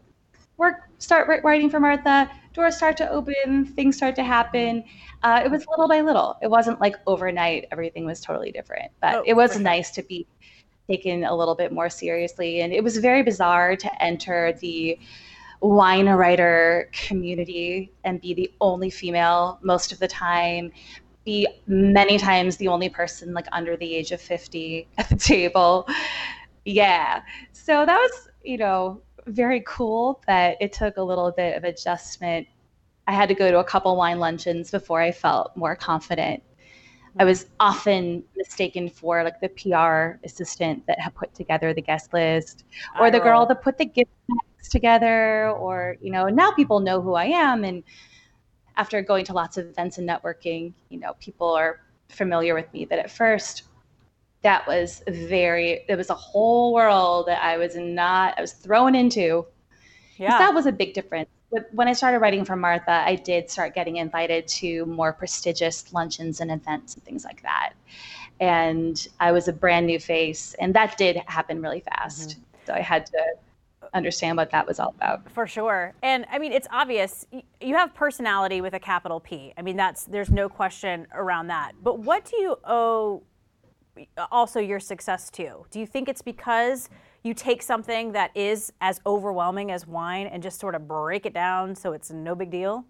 [0.60, 4.84] work, start writing for Martha, doors start to open, things start to happen.
[5.24, 6.38] Uh, it was little by little.
[6.42, 8.92] It wasn't like overnight, everything was totally different.
[9.02, 10.28] But oh, it was nice to be
[10.88, 12.62] taken a little bit more seriously.
[12.62, 15.00] And it was very bizarre to enter the
[15.62, 20.72] wine writer community and be the only female most of the time
[21.26, 25.86] be many times the only person like under the age of 50 at the table
[26.64, 31.64] yeah so that was you know very cool but it took a little bit of
[31.64, 32.48] adjustment.
[33.08, 36.44] I had to go to a couple wine luncheons before i felt more confident.
[37.18, 42.14] I was often mistaken for like the PR assistant that had put together the guest
[42.14, 42.64] list
[43.00, 44.12] or the girl that put the gift
[44.70, 47.64] together or you know now people know who i am.
[47.64, 47.84] And
[48.78, 52.86] after going to lots of events and networking you know people are familiar with me
[52.86, 53.64] but at first
[54.42, 58.96] that was very it was a whole world that i was not i was thrown
[58.96, 59.46] into
[60.18, 63.50] yeah that was a big difference but when i started writing for martha i did
[63.50, 67.74] start getting invited to more prestigious luncheons and events and things like that
[68.40, 72.42] and i was a brand new face and that did happen really fast mm-hmm.
[72.66, 73.20] so i had to
[73.94, 75.30] understand what that was all about.
[75.32, 75.94] For sure.
[76.02, 77.26] And I mean, it's obvious
[77.60, 79.54] you have personality with a capital P.
[79.58, 81.74] I mean, that's there's no question around that.
[81.82, 83.24] But what do you owe
[84.32, 85.66] also your success too?
[85.72, 86.90] Do you think it's because
[87.24, 91.34] you take something that is as overwhelming as wine and just sort of break it
[91.34, 92.86] down so it's no big deal?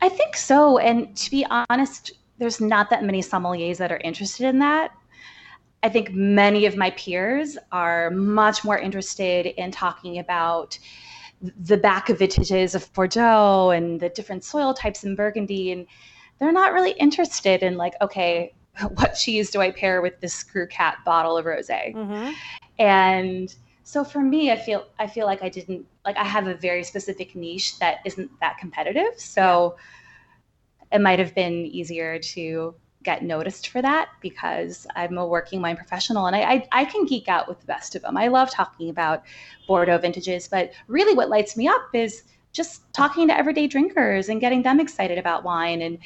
[0.00, 0.78] I think so.
[0.78, 4.92] And to be honest, there's not that many sommeliers that are interested in that.
[5.82, 10.78] I think many of my peers are much more interested in talking about
[11.40, 15.72] the back of vintages of Bordeaux and the different soil types in Burgundy.
[15.72, 15.86] And
[16.38, 18.54] they're not really interested in, like, okay,
[18.94, 21.94] what cheese do I pair with this screw cap bottle of rosé?
[21.94, 22.32] Mm-hmm.
[22.78, 26.54] And so for me, I feel I feel like I didn't like I have a
[26.54, 29.18] very specific niche that isn't that competitive.
[29.18, 29.76] So
[30.90, 30.98] yeah.
[30.98, 35.76] it might have been easier to get noticed for that because I'm a working wine
[35.76, 38.16] professional and I, I, I, can geek out with the best of them.
[38.16, 39.22] I love talking about
[39.68, 44.40] Bordeaux vintages, but really what lights me up is just talking to everyday drinkers and
[44.40, 45.82] getting them excited about wine.
[45.82, 45.98] And,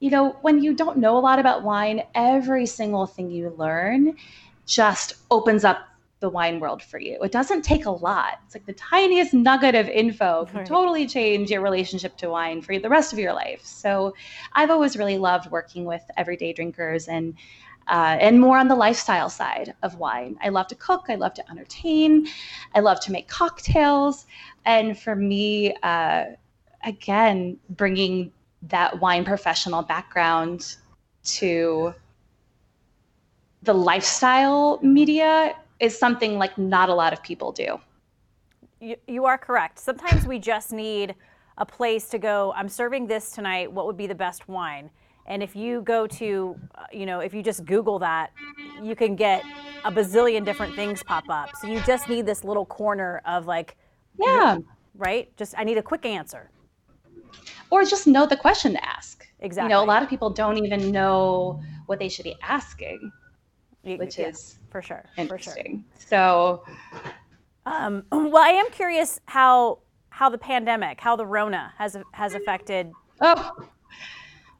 [0.00, 4.16] you know, when you don't know a lot about wine, every single thing you learn
[4.66, 5.88] just opens up
[6.20, 7.18] the wine world for you.
[7.22, 8.40] It doesn't take a lot.
[8.46, 10.66] It's like the tiniest nugget of info can right.
[10.66, 13.64] totally change your relationship to wine for the rest of your life.
[13.64, 14.14] So
[14.54, 17.34] I've always really loved working with everyday drinkers and
[17.88, 20.36] uh, and more on the lifestyle side of wine.
[20.42, 21.04] I love to cook.
[21.08, 22.26] I love to entertain.
[22.74, 24.26] I love to make cocktails.
[24.64, 26.24] And for me, uh,
[26.82, 28.32] again, bringing
[28.62, 30.76] that wine professional background
[31.24, 31.94] to
[33.62, 37.78] the lifestyle media is something like not a lot of people do.
[38.80, 39.78] You, you are correct.
[39.78, 41.14] Sometimes we just need
[41.58, 42.52] a place to go.
[42.54, 43.70] I'm serving this tonight.
[43.70, 44.90] What would be the best wine?
[45.26, 48.32] And if you go to, uh, you know, if you just Google that,
[48.82, 49.42] you can get
[49.84, 51.50] a bazillion different things pop up.
[51.60, 53.76] So you just need this little corner of like,
[54.20, 54.58] yeah,
[54.94, 55.36] right?
[55.36, 56.50] Just I need a quick answer.
[57.70, 59.26] Or just know the question to ask.
[59.40, 59.72] Exactly.
[59.72, 63.12] You know, a lot of people don't even know what they should be asking,
[63.82, 65.84] which yeah, is for sure interesting.
[65.94, 66.08] For sure.
[66.08, 66.64] So,
[67.66, 69.78] um, well, I am curious how
[70.10, 72.90] how the pandemic, how the Rona has has affected.
[73.20, 73.52] Oh,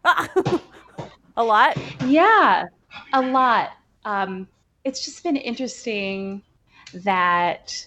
[1.36, 1.76] a lot.
[2.04, 2.64] Yeah,
[3.12, 3.70] a lot.
[4.04, 4.46] Um,
[4.84, 6.42] it's just been interesting
[6.94, 7.86] that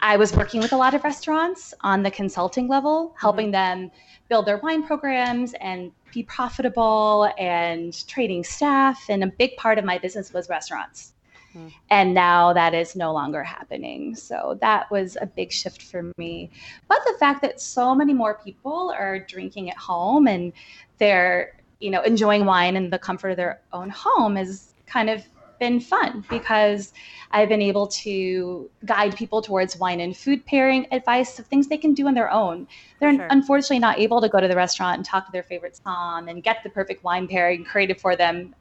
[0.00, 3.82] I was working with a lot of restaurants on the consulting level, helping mm-hmm.
[3.82, 3.90] them
[4.28, 9.04] build their wine programs and be profitable and training staff.
[9.08, 11.14] And a big part of my business was restaurants.
[11.54, 11.68] Mm-hmm.
[11.90, 14.14] And now that is no longer happening.
[14.14, 16.50] So that was a big shift for me.
[16.88, 20.52] But the fact that so many more people are drinking at home and
[20.98, 25.22] they're, you know, enjoying wine in the comfort of their own home is kind of
[25.62, 26.92] been fun because
[27.30, 31.78] I've been able to guide people towards wine and food pairing advice of things they
[31.78, 32.66] can do on their own.
[32.98, 33.28] They're sure.
[33.30, 36.42] unfortunately not able to go to the restaurant and talk to their favorite som and
[36.42, 38.56] get the perfect wine pairing created for them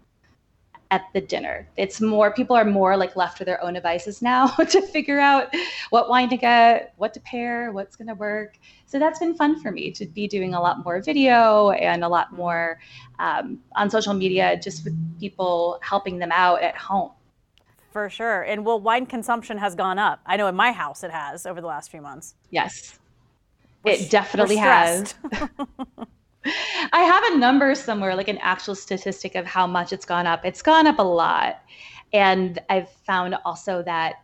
[0.92, 1.68] at the dinner.
[1.78, 5.56] It's more people are more like left to their own devices now to figure out
[5.90, 8.58] what wine to get, what to pair, what's going to work.
[8.86, 12.10] So that's been fun for me to be doing a lot more video and a
[12.10, 12.80] lot more
[13.20, 17.12] um, on social media, just with people helping them out at home.
[17.92, 18.42] For sure.
[18.42, 20.20] And well, wine consumption has gone up.
[20.26, 22.36] I know in my house it has over the last few months.
[22.50, 23.00] Yes.
[23.84, 25.16] We're, it definitely has.
[26.92, 30.46] I have a number somewhere, like an actual statistic of how much it's gone up.
[30.46, 31.62] It's gone up a lot.
[32.14, 34.24] And I've found also that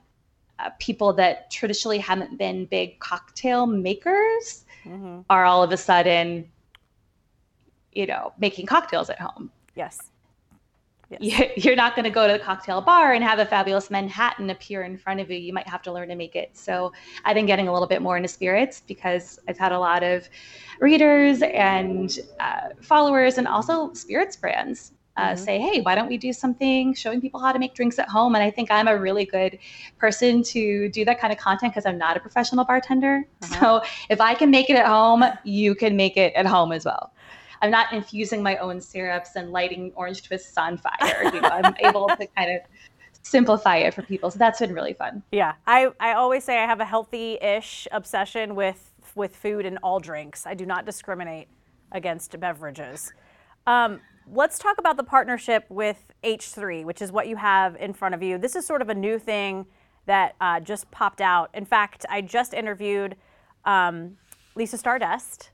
[0.59, 5.19] uh, people that traditionally haven't been big cocktail makers mm-hmm.
[5.29, 6.49] are all of a sudden,
[7.93, 9.51] you know, making cocktails at home.
[9.75, 10.09] Yes.
[11.09, 11.57] Yes.
[11.63, 14.83] You're not going to go to the cocktail bar and have a fabulous Manhattan appear
[14.83, 15.37] in front of you.
[15.37, 16.55] You might have to learn to make it.
[16.57, 16.93] So
[17.25, 20.29] I've been getting a little bit more into spirits because I've had a lot of
[20.79, 25.43] readers and uh, followers and also spirits brands uh, mm-hmm.
[25.43, 28.35] say, hey, why don't we do something showing people how to make drinks at home?
[28.35, 29.57] And I think I'm a really good
[29.97, 33.27] person to do that kind of content because I'm not a professional bartender.
[33.41, 33.59] Uh-huh.
[33.59, 36.85] So if I can make it at home, you can make it at home as
[36.85, 37.11] well.
[37.61, 41.23] I'm not infusing my own syrups and lighting orange twists on fire.
[41.33, 42.61] You know, I'm able to kind of
[43.21, 44.31] simplify it for people.
[44.31, 45.23] So that's been really fun.
[45.31, 45.53] Yeah.
[45.65, 49.99] I, I always say I have a healthy ish obsession with with food and all
[49.99, 50.45] drinks.
[50.45, 51.47] I do not discriminate
[51.91, 53.11] against beverages.
[53.65, 53.99] Um,
[54.31, 58.21] let's talk about the partnership with H3, which is what you have in front of
[58.21, 58.37] you.
[58.37, 59.65] This is sort of a new thing
[60.05, 61.49] that uh, just popped out.
[61.53, 63.15] In fact, I just interviewed
[63.65, 64.17] um,
[64.55, 65.51] Lisa Stardust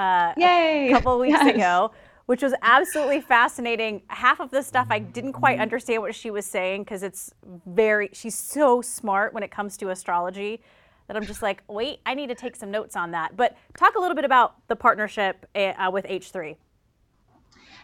[0.00, 1.54] uh, a couple of weeks yes.
[1.54, 1.92] ago,
[2.26, 4.02] which was absolutely fascinating.
[4.08, 7.34] Half of the stuff I didn't quite understand what she was saying because it's
[7.66, 10.62] very, she's so smart when it comes to astrology
[11.06, 13.36] that I'm just like, wait, I need to take some notes on that.
[13.36, 16.56] But talk a little bit about the partnership uh, with H3.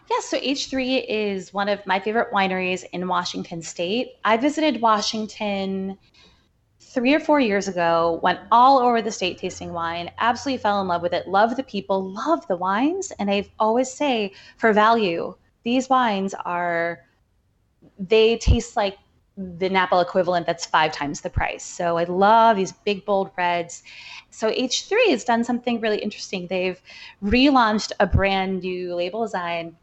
[0.09, 4.13] Yeah, so H3 is one of my favorite wineries in Washington State.
[4.23, 5.97] I visited Washington
[6.79, 10.87] three or four years ago, went all over the state tasting wine, absolutely fell in
[10.87, 13.11] love with it, love the people, love the wines.
[13.19, 17.03] And I always say, for value, these wines are,
[17.99, 18.97] they taste like
[19.37, 21.63] the Napa equivalent that's five times the price.
[21.63, 23.83] So I love these big, bold reds.
[24.31, 26.47] So H3 has done something really interesting.
[26.47, 26.81] They've
[27.23, 29.75] relaunched a brand new label design.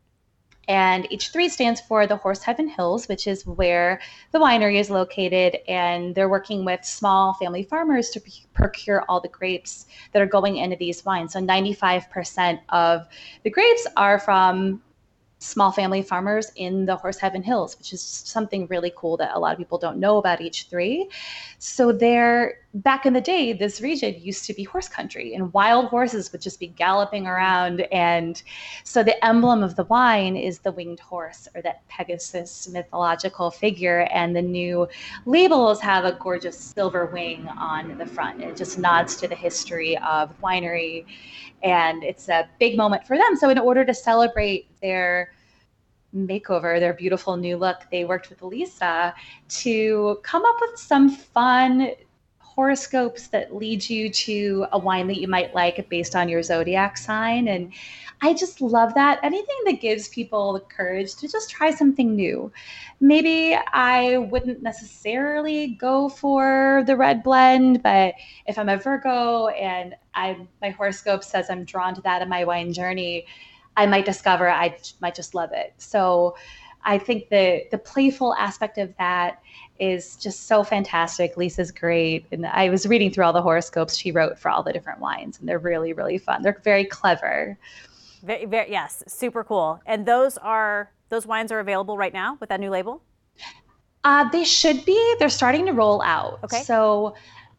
[0.69, 4.01] And H3 stands for the Horse Heaven Hills, which is where
[4.33, 5.59] the winery is located.
[5.69, 8.21] And they're working with small family farmers to
[8.55, 11.33] procure all the grapes that are going into these wines.
[11.33, 13.07] So 95% of
[13.43, 14.83] the grapes are from
[15.39, 19.39] small family farmers in the Horse Heaven Hills, which is something really cool that a
[19.39, 21.05] lot of people don't know about H3.
[21.59, 25.87] So there, back in the day, this region used to be horse country, and wild
[25.87, 27.83] horses would just be galloping around.
[27.93, 28.43] And
[28.83, 34.09] so the emblem of the wine is the winged horse, or that Pegasus mythological figure.
[34.13, 34.89] And the new
[35.25, 38.43] labels have a gorgeous silver wing on the front.
[38.43, 41.07] It just nods to the history of winery
[41.63, 43.37] and it's a big moment for them.
[43.37, 45.33] So, in order to celebrate their
[46.15, 49.15] makeover, their beautiful new look, they worked with Lisa
[49.49, 51.91] to come up with some fun
[52.55, 56.97] horoscopes that lead you to a wine that you might like based on your zodiac
[56.97, 57.49] sign.
[57.49, 57.73] And
[58.21, 59.19] I just love that.
[59.23, 62.53] Anything that gives people the courage to just try something new.
[63.01, 68.15] Maybe I wouldn't necessarily go for the red blend, but
[68.47, 72.45] if I'm a Virgo and I my horoscope says I'm drawn to that in my
[72.45, 73.27] wine journey,
[73.77, 75.75] I might discover I might just love it.
[75.79, 76.37] So
[76.85, 79.41] I think the the playful aspect of that
[79.81, 81.37] is just so fantastic.
[81.37, 82.27] Lisa's great.
[82.31, 85.39] And I was reading through all the horoscopes she wrote for all the different wines,
[85.39, 86.43] and they're really, really fun.
[86.43, 87.59] They're very clever.
[88.23, 89.81] Very, very, yes, super cool.
[89.87, 93.03] And those are those wines are available right now with that new label.
[94.05, 95.17] Uh, they should be.
[95.19, 96.39] They're starting to roll out.
[96.45, 96.63] Okay.
[96.63, 97.15] So,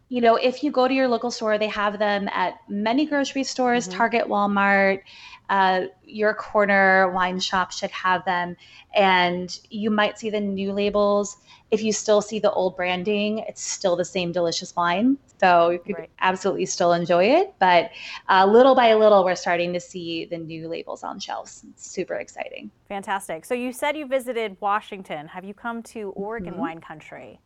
[0.10, 3.44] you know, if you go to your local store, they have them at many grocery
[3.44, 3.98] stores, mm-hmm.
[3.98, 5.02] Target, Walmart.
[5.50, 8.56] Uh, your corner wine shop should have them,
[8.94, 11.38] and you might see the new labels
[11.72, 15.18] if you still see the old branding, it's still the same delicious wine.
[15.40, 16.10] So you could right.
[16.20, 17.54] absolutely still enjoy it.
[17.60, 17.92] But
[18.30, 21.66] uh, little by little, we're starting to see the new labels on shelves.
[21.72, 22.72] It's super exciting.
[22.88, 23.44] Fantastic.
[23.46, 25.28] So you said you visited Washington.
[25.28, 26.62] Have you come to Oregon mm-hmm.
[26.62, 27.40] wine country?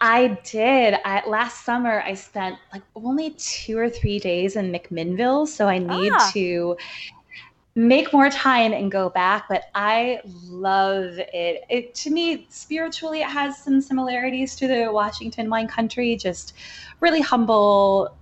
[0.00, 0.98] I did.
[1.04, 5.48] I, last summer, I spent like only two or three days in McMinnville.
[5.48, 6.30] So I need ah.
[6.34, 6.76] to
[7.78, 13.28] make more time and go back but i love it it to me spiritually it
[13.28, 16.54] has some similarities to the washington wine country just
[16.98, 18.16] really humble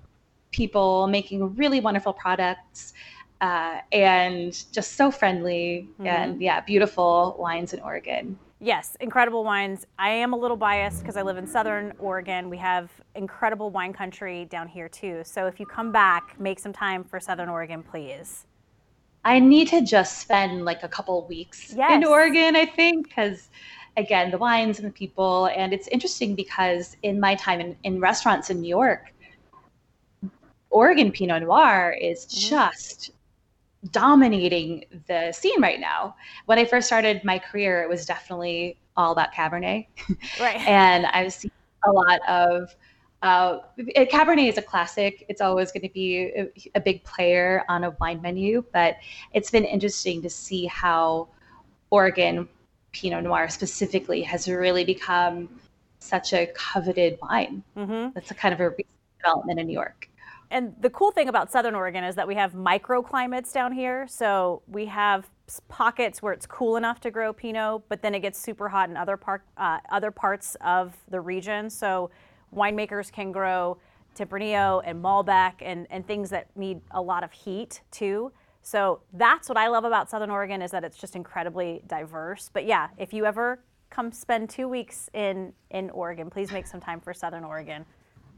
[0.50, 2.92] people making really wonderful products
[3.40, 6.06] uh, and just so friendly mm-hmm.
[6.06, 11.16] and yeah beautiful wines in oregon yes incredible wines i am a little biased because
[11.16, 15.60] i live in southern oregon we have incredible wine country down here too so if
[15.60, 18.46] you come back make some time for southern oregon please
[19.26, 21.90] I need to just spend like a couple weeks yes.
[21.90, 23.50] in Oregon, I think, because
[23.96, 25.46] again, the wines and the people.
[25.46, 29.12] And it's interesting because in my time in, in restaurants in New York,
[30.70, 32.50] Oregon Pinot Noir is mm-hmm.
[32.50, 33.10] just
[33.90, 36.16] dominating the scene right now.
[36.46, 39.86] When I first started my career, it was definitely all about Cabernet.
[40.40, 40.56] Right.
[40.66, 41.52] and I was seeing
[41.84, 42.74] a lot of
[43.22, 45.24] uh, Cabernet is a classic.
[45.28, 48.96] It's always going to be a, a, big player on a wine menu, but
[49.32, 51.28] it's been interesting to see how
[51.90, 52.48] Oregon
[52.92, 55.48] Pinot Noir specifically has really become
[55.98, 57.62] such a coveted wine.
[57.76, 58.10] Mm-hmm.
[58.14, 58.74] That's a kind of a
[59.18, 60.08] development in New York.
[60.50, 64.06] And the cool thing about Southern Oregon is that we have microclimates down here.
[64.08, 65.28] So we have
[65.68, 68.96] pockets where it's cool enough to grow Pinot, but then it gets super hot in
[68.96, 69.18] other
[69.56, 71.68] uh, other parts of the region.
[71.70, 72.10] So
[72.54, 73.78] winemakers can grow
[74.16, 78.32] Tempranillo and Malbec and, and things that need a lot of heat too.
[78.62, 82.50] So that's what I love about Southern Oregon is that it's just incredibly diverse.
[82.52, 86.80] But yeah, if you ever come spend two weeks in in Oregon, please make some
[86.80, 87.84] time for Southern Oregon.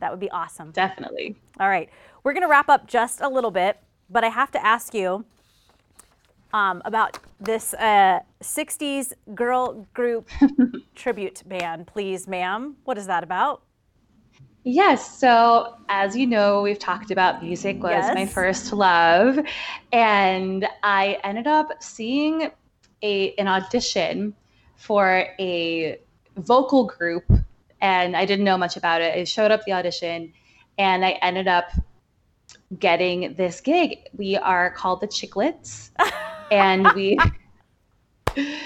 [0.00, 0.70] That would be awesome.
[0.72, 1.36] Definitely.
[1.58, 1.88] All right,
[2.22, 3.78] we're gonna wrap up just a little bit,
[4.10, 5.24] but I have to ask you
[6.52, 10.28] um, about this uh, 60s girl group
[10.94, 12.76] tribute band, please, ma'am.
[12.84, 13.62] What is that about?
[14.64, 15.18] Yes.
[15.18, 18.14] So, as you know, we've talked about music was yes.
[18.14, 19.38] my first love.
[19.92, 22.50] And I ended up seeing
[23.02, 24.34] a, an audition
[24.76, 25.98] for a
[26.36, 27.24] vocal group.
[27.80, 29.14] And I didn't know much about it.
[29.14, 30.32] I showed up the audition
[30.78, 31.70] and I ended up
[32.78, 34.08] getting this gig.
[34.16, 35.90] We are called the Chiclettes.
[36.50, 37.18] and we.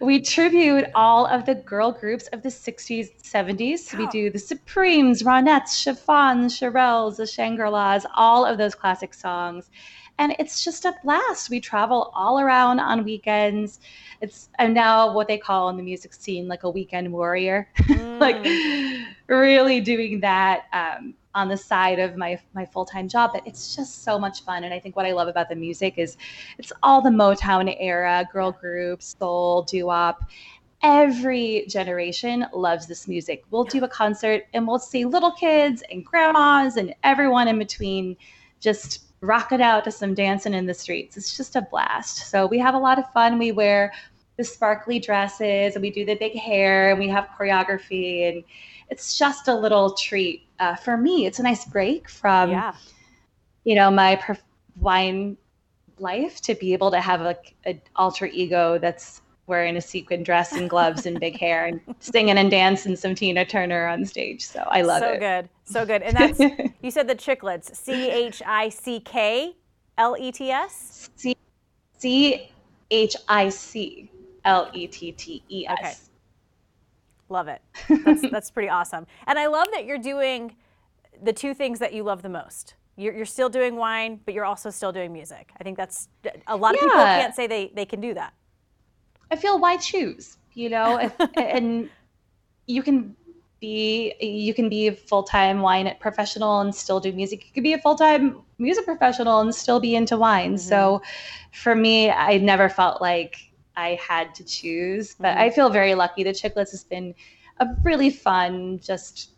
[0.00, 3.96] we tribute all of the girl groups of the 60s, 70s.
[3.96, 9.70] We do the Supremes, Ronettes, Chiffons, Shirelles, the Shangri-Las, all of those classic songs.
[10.18, 11.50] And it's just a blast.
[11.50, 13.80] We travel all around on weekends.
[14.20, 18.20] It's I'm now what they call in the music scene like a weekend warrior, mm.
[18.20, 18.44] like
[19.26, 20.64] really doing that.
[20.72, 24.64] Um, on the side of my my full-time job but it's just so much fun
[24.64, 26.16] and i think what i love about the music is
[26.58, 30.22] it's all the motown era girl groups soul doo-wop
[30.82, 36.04] every generation loves this music we'll do a concert and we'll see little kids and
[36.04, 38.16] grandmas and everyone in between
[38.60, 42.46] just rock it out to some dancing in the streets it's just a blast so
[42.46, 43.92] we have a lot of fun we wear
[44.36, 48.44] the sparkly dresses and we do the big hair and we have choreography and
[48.90, 51.26] it's just a little treat uh, for me.
[51.26, 52.74] It's a nice break from, yeah.
[53.64, 54.42] you know, my perf-
[54.80, 55.36] wine
[55.98, 60.52] life to be able to have like an alter ego that's wearing a sequin dress
[60.52, 64.46] and gloves and big hair and singing and dancing some Tina Turner on stage.
[64.46, 65.14] So I love so it.
[65.14, 65.48] So good.
[65.64, 66.02] So good.
[66.02, 69.56] And that's, you said the Chiclets, C H I C K
[69.98, 71.10] L E T S?
[71.98, 72.50] C
[72.90, 74.10] H I C
[74.44, 75.78] L E T T E S.
[75.78, 75.94] Okay.
[77.28, 77.62] Love it.
[78.04, 79.06] That's, that's pretty awesome.
[79.26, 80.54] And I love that you're doing
[81.22, 82.74] the two things that you love the most.
[82.96, 85.50] You're, you're still doing wine, but you're also still doing music.
[85.58, 86.08] I think that's
[86.46, 86.88] a lot of yeah.
[86.88, 88.34] people can't say they, they can do that.
[89.30, 91.88] I feel why choose, you know, if, and
[92.66, 93.16] you can
[93.60, 97.46] be you can be a full-time wine professional and still do music.
[97.46, 100.54] You could be a full-time music professional and still be into wine.
[100.54, 100.68] Mm-hmm.
[100.68, 101.02] So
[101.52, 105.40] for me, I never felt like I had to choose, but mm-hmm.
[105.40, 106.24] I feel very lucky.
[106.24, 107.14] The Chiclettes has been
[107.60, 109.30] a really fun just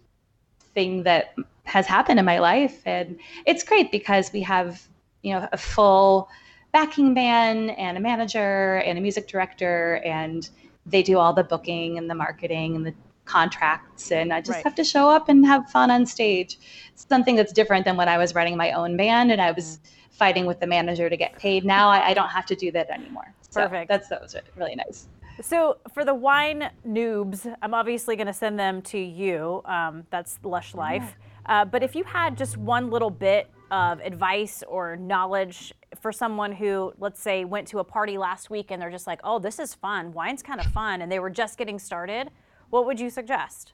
[0.74, 1.34] thing that
[1.64, 4.86] has happened in my life and it's great because we have,
[5.22, 6.28] you know, a full
[6.76, 10.50] backing band and a manager and a music director and
[10.84, 12.92] they do all the booking and the marketing and the
[13.24, 14.64] contracts and I just right.
[14.64, 16.58] have to show up and have fun on stage.
[16.92, 19.78] It's something that's different than when I was running my own band and I was
[19.78, 20.16] mm-hmm.
[20.16, 21.64] fighting with the manager to get paid.
[21.64, 23.32] Now I, I don't have to do that anymore.
[23.48, 23.88] So Perfect.
[23.88, 25.08] That's that was really nice.
[25.40, 29.62] So for the wine noobs, I'm obviously going to send them to you.
[29.64, 31.16] Um, that's Lush Life.
[31.46, 36.52] Uh, but if you had just one little bit of advice or knowledge for someone
[36.52, 39.58] who, let's say, went to a party last week and they're just like, oh, this
[39.58, 42.30] is fun, wine's kind of fun, and they were just getting started,
[42.70, 43.72] what would you suggest?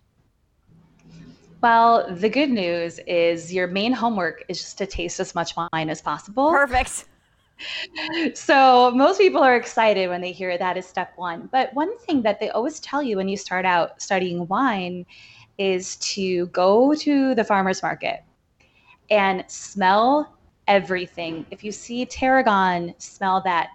[1.63, 5.91] Well, the good news is your main homework is just to taste as much wine
[5.91, 6.51] as possible.
[6.51, 7.07] Perfect.
[8.35, 11.49] So, most people are excited when they hear that is step one.
[11.53, 15.07] But one thing that they always tell you when you start out studying wine
[15.59, 18.25] is to go to the farmer's market
[19.11, 20.37] and smell
[20.69, 21.47] everything.
[21.51, 23.71] If you see tarragon, smell that.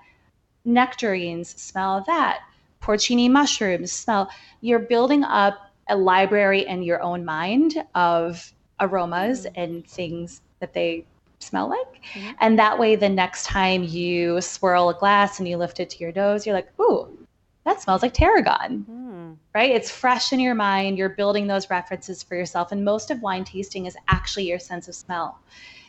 [0.65, 2.39] Nectarines, smell that.
[2.81, 4.29] Porcini mushrooms, smell.
[4.61, 5.57] You're building up
[5.89, 9.59] a library in your own mind of aromas mm-hmm.
[9.59, 11.05] and things that they
[11.39, 12.01] smell like.
[12.13, 12.31] Mm-hmm.
[12.39, 15.99] And that way, the next time you swirl a glass and you lift it to
[15.99, 17.26] your nose, you're like, ooh,
[17.67, 18.85] that smells like tarragon.
[18.89, 19.37] Mm.
[19.53, 19.71] Right?
[19.71, 20.97] It's fresh in your mind.
[20.97, 22.71] You're building those references for yourself.
[22.71, 25.39] And most of wine tasting is actually your sense of smell.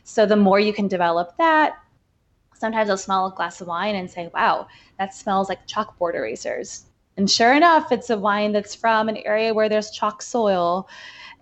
[0.02, 1.78] So the more you can develop that,
[2.54, 4.66] sometimes I'll smell a glass of wine and say, wow,
[4.98, 6.86] that smells like chalkboard erasers.
[7.16, 10.88] And sure enough, it's a wine that's from an area where there's chalk soil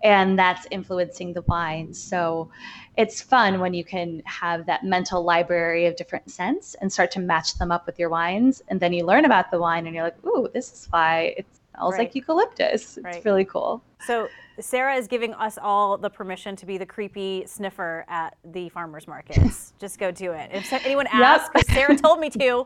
[0.03, 1.95] and that's influencing the wine.
[1.95, 2.51] So
[2.97, 7.19] it's fun when you can have that mental library of different scents and start to
[7.19, 8.63] match them up with your wines.
[8.69, 11.45] And then you learn about the wine and you're like, ooh, this is why it
[11.75, 11.99] smells right.
[11.99, 12.97] like eucalyptus.
[12.97, 13.23] It's right.
[13.23, 13.83] really cool.
[14.05, 14.27] So
[14.59, 19.07] Sarah is giving us all the permission to be the creepy sniffer at the farmers
[19.07, 19.73] markets.
[19.79, 20.49] Just go do it.
[20.51, 21.65] If anyone asks, yep.
[21.67, 22.65] Sarah told me to.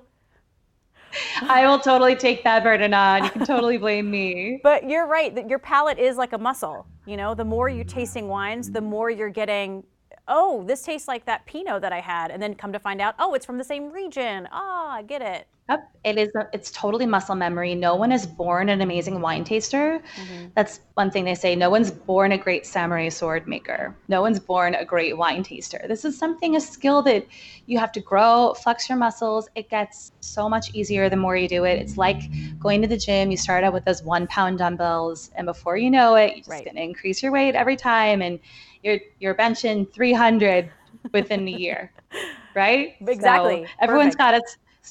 [1.41, 3.25] I will totally take that burden on.
[3.25, 4.61] You can totally blame me.
[4.63, 5.49] But you're right.
[5.49, 6.87] Your palate is like a muscle.
[7.05, 9.83] You know, the more you're tasting wines, the more you're getting
[10.31, 13.15] oh, this tastes like that Pinot that I had, and then come to find out,
[13.19, 14.47] oh, it's from the same region.
[14.51, 15.45] Ah, I get it.
[15.69, 16.29] Yep, it is.
[16.53, 17.75] It's totally muscle memory.
[17.75, 20.01] No one is born an amazing wine taster.
[20.15, 20.47] Mm-hmm.
[20.55, 21.55] That's one thing they say.
[21.55, 23.95] No one's born a great samurai sword maker.
[24.07, 25.85] No one's born a great wine taster.
[25.87, 27.25] This is something, a skill that
[27.67, 29.47] you have to grow, flex your muscles.
[29.55, 31.79] It gets so much easier the more you do it.
[31.79, 32.21] It's like
[32.59, 33.31] going to the gym.
[33.31, 36.49] You start out with those one pound dumbbells, and before you know it, you're just
[36.49, 36.65] right.
[36.65, 38.21] going to increase your weight every time.
[38.21, 38.39] And
[38.83, 40.71] you're you're benching 300
[41.13, 41.91] within the year,
[42.55, 42.95] right?
[43.01, 43.65] Exactly.
[43.65, 44.41] So everyone's got to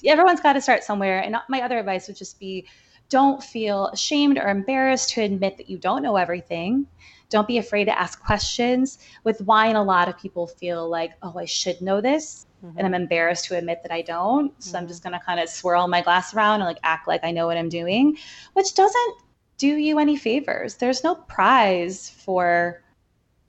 [0.05, 1.21] everyone's got to start somewhere.
[1.21, 2.67] And my other advice would just be,
[3.09, 6.87] don't feel ashamed or embarrassed to admit that you don't know everything.
[7.29, 8.99] Don't be afraid to ask questions.
[9.25, 12.47] With wine, a lot of people feel like, oh, I should know this.
[12.65, 12.79] Mm-hmm.
[12.79, 14.53] And I'm embarrassed to admit that I don't.
[14.63, 14.77] So mm-hmm.
[14.79, 17.31] I'm just going to kind of swirl my glass around and like act like I
[17.31, 18.17] know what I'm doing,
[18.53, 19.15] which doesn't
[19.59, 20.77] do you any favors.
[20.77, 22.83] There's no prize for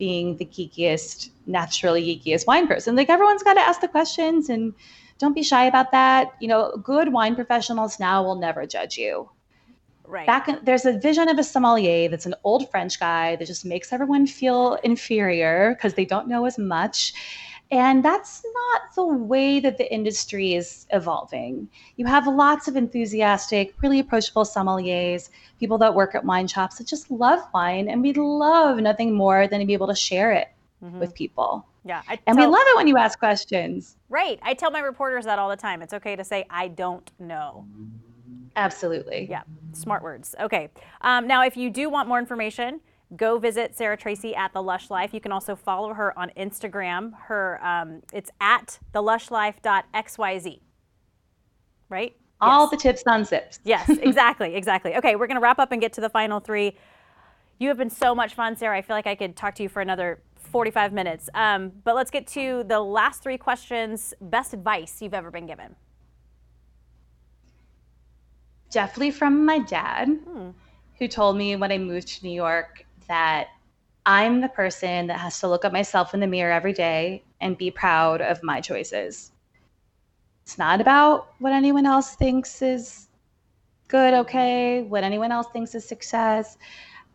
[0.02, 2.96] being the geekiest, naturally geekiest wine person.
[2.96, 4.74] Like everyone's got to ask the questions and
[5.20, 6.32] don't be shy about that.
[6.40, 9.30] You know, good wine professionals now will never judge you.
[10.08, 10.26] Right.
[10.26, 13.64] Back in, there's a vision of a sommelier that's an old French guy that just
[13.64, 17.14] makes everyone feel inferior because they don't know as much.
[17.72, 21.70] And that's not the way that the industry is evolving.
[21.96, 26.88] You have lots of enthusiastic, really approachable sommeliers, people that work at wine shops that
[26.88, 30.50] just love wine, and we love nothing more than to be able to share it
[30.84, 31.00] mm-hmm.
[31.00, 31.66] with people.
[31.86, 32.02] Yeah.
[32.28, 33.96] And we love it when you ask questions.
[34.10, 34.40] Right.
[34.44, 35.82] I tell my reporters that all the time.
[35.82, 37.66] It's okay to say, I don't know.
[38.56, 39.28] Absolutely.
[39.30, 39.44] Yeah.
[39.74, 40.36] Smart words.
[40.40, 40.70] Okay.
[41.02, 42.82] Um, now, if you do want more information,
[43.16, 45.14] go visit Sarah Tracey at the Lush Life.
[45.14, 47.14] You can also follow her on Instagram.
[47.28, 50.60] Her um, it's at thelushlife.xyz.
[51.90, 52.16] Right?
[52.40, 52.72] All yes.
[52.72, 53.60] the tips on zips.
[53.64, 54.96] Yes, exactly, exactly.
[54.96, 56.76] Okay, we're gonna wrap up and get to the final three.
[57.60, 58.78] You have been so much fun, Sarah.
[58.78, 61.30] I feel like I could talk to you for another 45 minutes.
[61.34, 64.14] Um, but let's get to the last three questions.
[64.20, 65.76] Best advice you've ever been given?
[68.72, 70.50] Definitely from my dad, hmm.
[70.98, 73.50] who told me when I moved to New York that
[74.06, 77.58] I'm the person that has to look at myself in the mirror every day and
[77.58, 79.34] be proud of my choices.
[80.44, 83.10] It's not about what anyone else thinks is
[83.90, 86.58] good, okay, what anyone else thinks is success.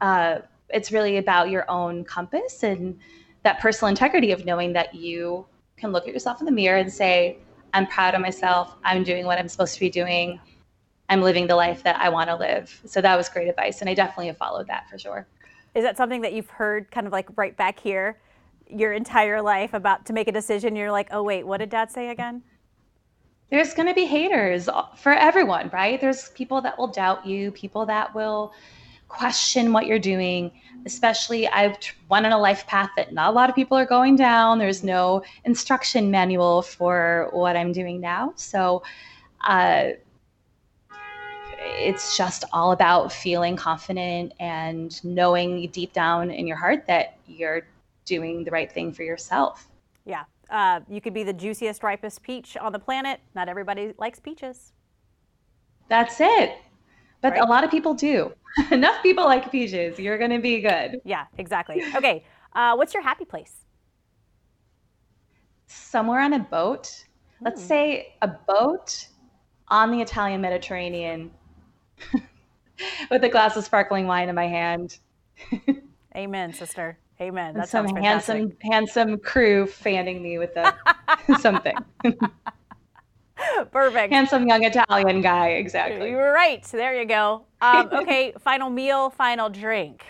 [0.02, 2.98] Uh, it's really about your own compass and
[3.42, 5.46] that personal integrity of knowing that you
[5.78, 7.38] can look at yourself in the mirror and say,
[7.72, 8.74] I'm proud of myself.
[8.84, 10.40] I'm doing what I'm supposed to be doing.
[11.08, 12.82] I'm living the life that I want to live.
[12.84, 13.80] So that was great advice.
[13.80, 15.26] And I definitely have followed that for sure.
[15.76, 18.18] Is that something that you've heard kind of like right back here
[18.66, 20.74] your entire life about to make a decision?
[20.74, 22.42] You're like, oh, wait, what did dad say again?
[23.50, 26.00] There's going to be haters for everyone, right?
[26.00, 28.54] There's people that will doubt you, people that will
[29.08, 30.50] question what you're doing.
[30.86, 31.76] Especially, I've
[32.08, 34.58] went on a life path that not a lot of people are going down.
[34.58, 38.32] There's no instruction manual for what I'm doing now.
[38.36, 38.82] So,
[39.42, 39.90] uh,
[41.66, 47.66] it's just all about feeling confident and knowing deep down in your heart that you're
[48.04, 49.68] doing the right thing for yourself.
[50.04, 50.24] Yeah.
[50.48, 53.20] Uh, you could be the juiciest, ripest peach on the planet.
[53.34, 54.72] Not everybody likes peaches.
[55.88, 56.56] That's it.
[57.20, 57.42] But right?
[57.42, 58.32] a lot of people do.
[58.70, 59.98] Enough people like peaches.
[59.98, 61.00] You're going to be good.
[61.04, 61.82] Yeah, exactly.
[61.94, 62.24] Okay.
[62.54, 63.64] Uh, what's your happy place?
[65.66, 67.04] Somewhere on a boat.
[67.40, 67.68] Let's hmm.
[67.68, 69.08] say a boat
[69.68, 71.30] on the Italian Mediterranean
[73.10, 74.98] with a glass of sparkling wine in my hand.
[76.16, 76.98] Amen, sister.
[77.20, 77.54] Amen.
[77.54, 80.74] That some handsome, handsome crew fanning me with a,
[81.40, 81.76] something.
[83.70, 84.12] Perfect.
[84.12, 86.10] Handsome young Italian guy, exactly.
[86.10, 86.62] You're right.
[86.64, 87.46] There you go.
[87.60, 90.04] Um, okay, final meal, final drink.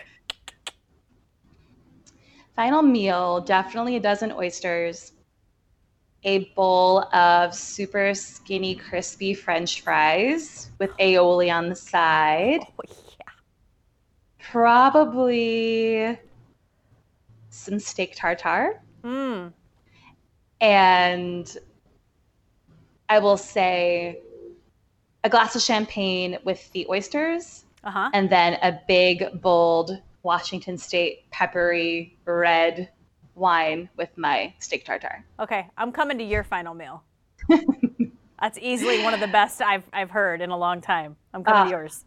[2.55, 5.13] Final meal, definitely a dozen oysters,
[6.27, 12.59] a bowl of super skinny, crispy French fries with aioli on the side.
[12.77, 13.31] Oh, yeah.
[14.51, 16.19] Probably
[17.49, 18.83] some steak tartare.
[19.05, 19.53] Mm.
[20.59, 21.57] And
[23.07, 24.19] I will say
[25.23, 27.63] a glass of champagne with the oysters.
[27.85, 28.09] Uh-huh.
[28.13, 32.89] And then a big, bold Washington State peppery red
[33.37, 35.25] wine with my steak tartare.
[35.39, 37.03] Okay, I'm coming to your final meal.
[38.39, 41.15] That's easily one of the best I've I've heard in a long time.
[41.33, 41.79] I'm coming uh, to ah.
[41.79, 42.05] yours.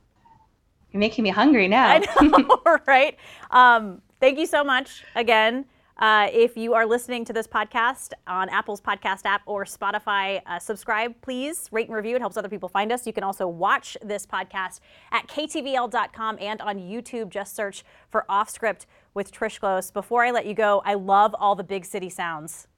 [0.92, 1.86] You're making me hungry now.
[1.88, 3.16] I know, right?
[3.50, 5.64] Um, thank you so much again.
[5.98, 10.58] Uh, if you are listening to this podcast on Apple's podcast app or Spotify, uh,
[10.58, 11.68] subscribe, please.
[11.72, 12.16] Rate and review.
[12.16, 13.06] It helps other people find us.
[13.06, 14.80] You can also watch this podcast
[15.12, 17.28] at ktvl.com and on YouTube.
[17.28, 19.90] Just search for Offscript with Trish Glose.
[19.90, 22.68] Before I let you go, I love all the big city sounds.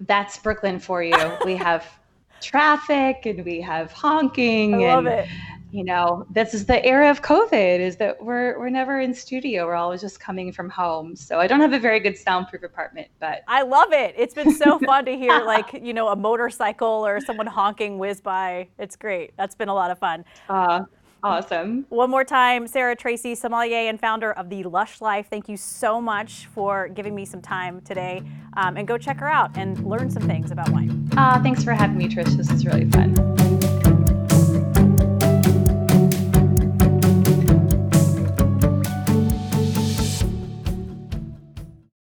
[0.00, 1.16] That's Brooklyn for you.
[1.44, 1.86] we have
[2.40, 4.74] traffic and we have honking.
[4.74, 5.28] I love and, it
[5.72, 9.66] you know this is the era of covid is that we're we're never in studio
[9.66, 13.08] we're always just coming from home so i don't have a very good soundproof apartment
[13.18, 17.04] but i love it it's been so fun to hear like you know a motorcycle
[17.06, 20.80] or someone honking whiz by it's great that's been a lot of fun uh,
[21.26, 21.86] awesome.
[21.88, 25.26] One more time sarah tracey sommelier and founder of the lush life.
[25.28, 28.22] Thank you so much for giving me some time today
[28.56, 31.08] um, and go check her out and learn some things about wine.
[31.16, 32.36] Uh, thanks for having me trish.
[32.36, 33.65] This is really fun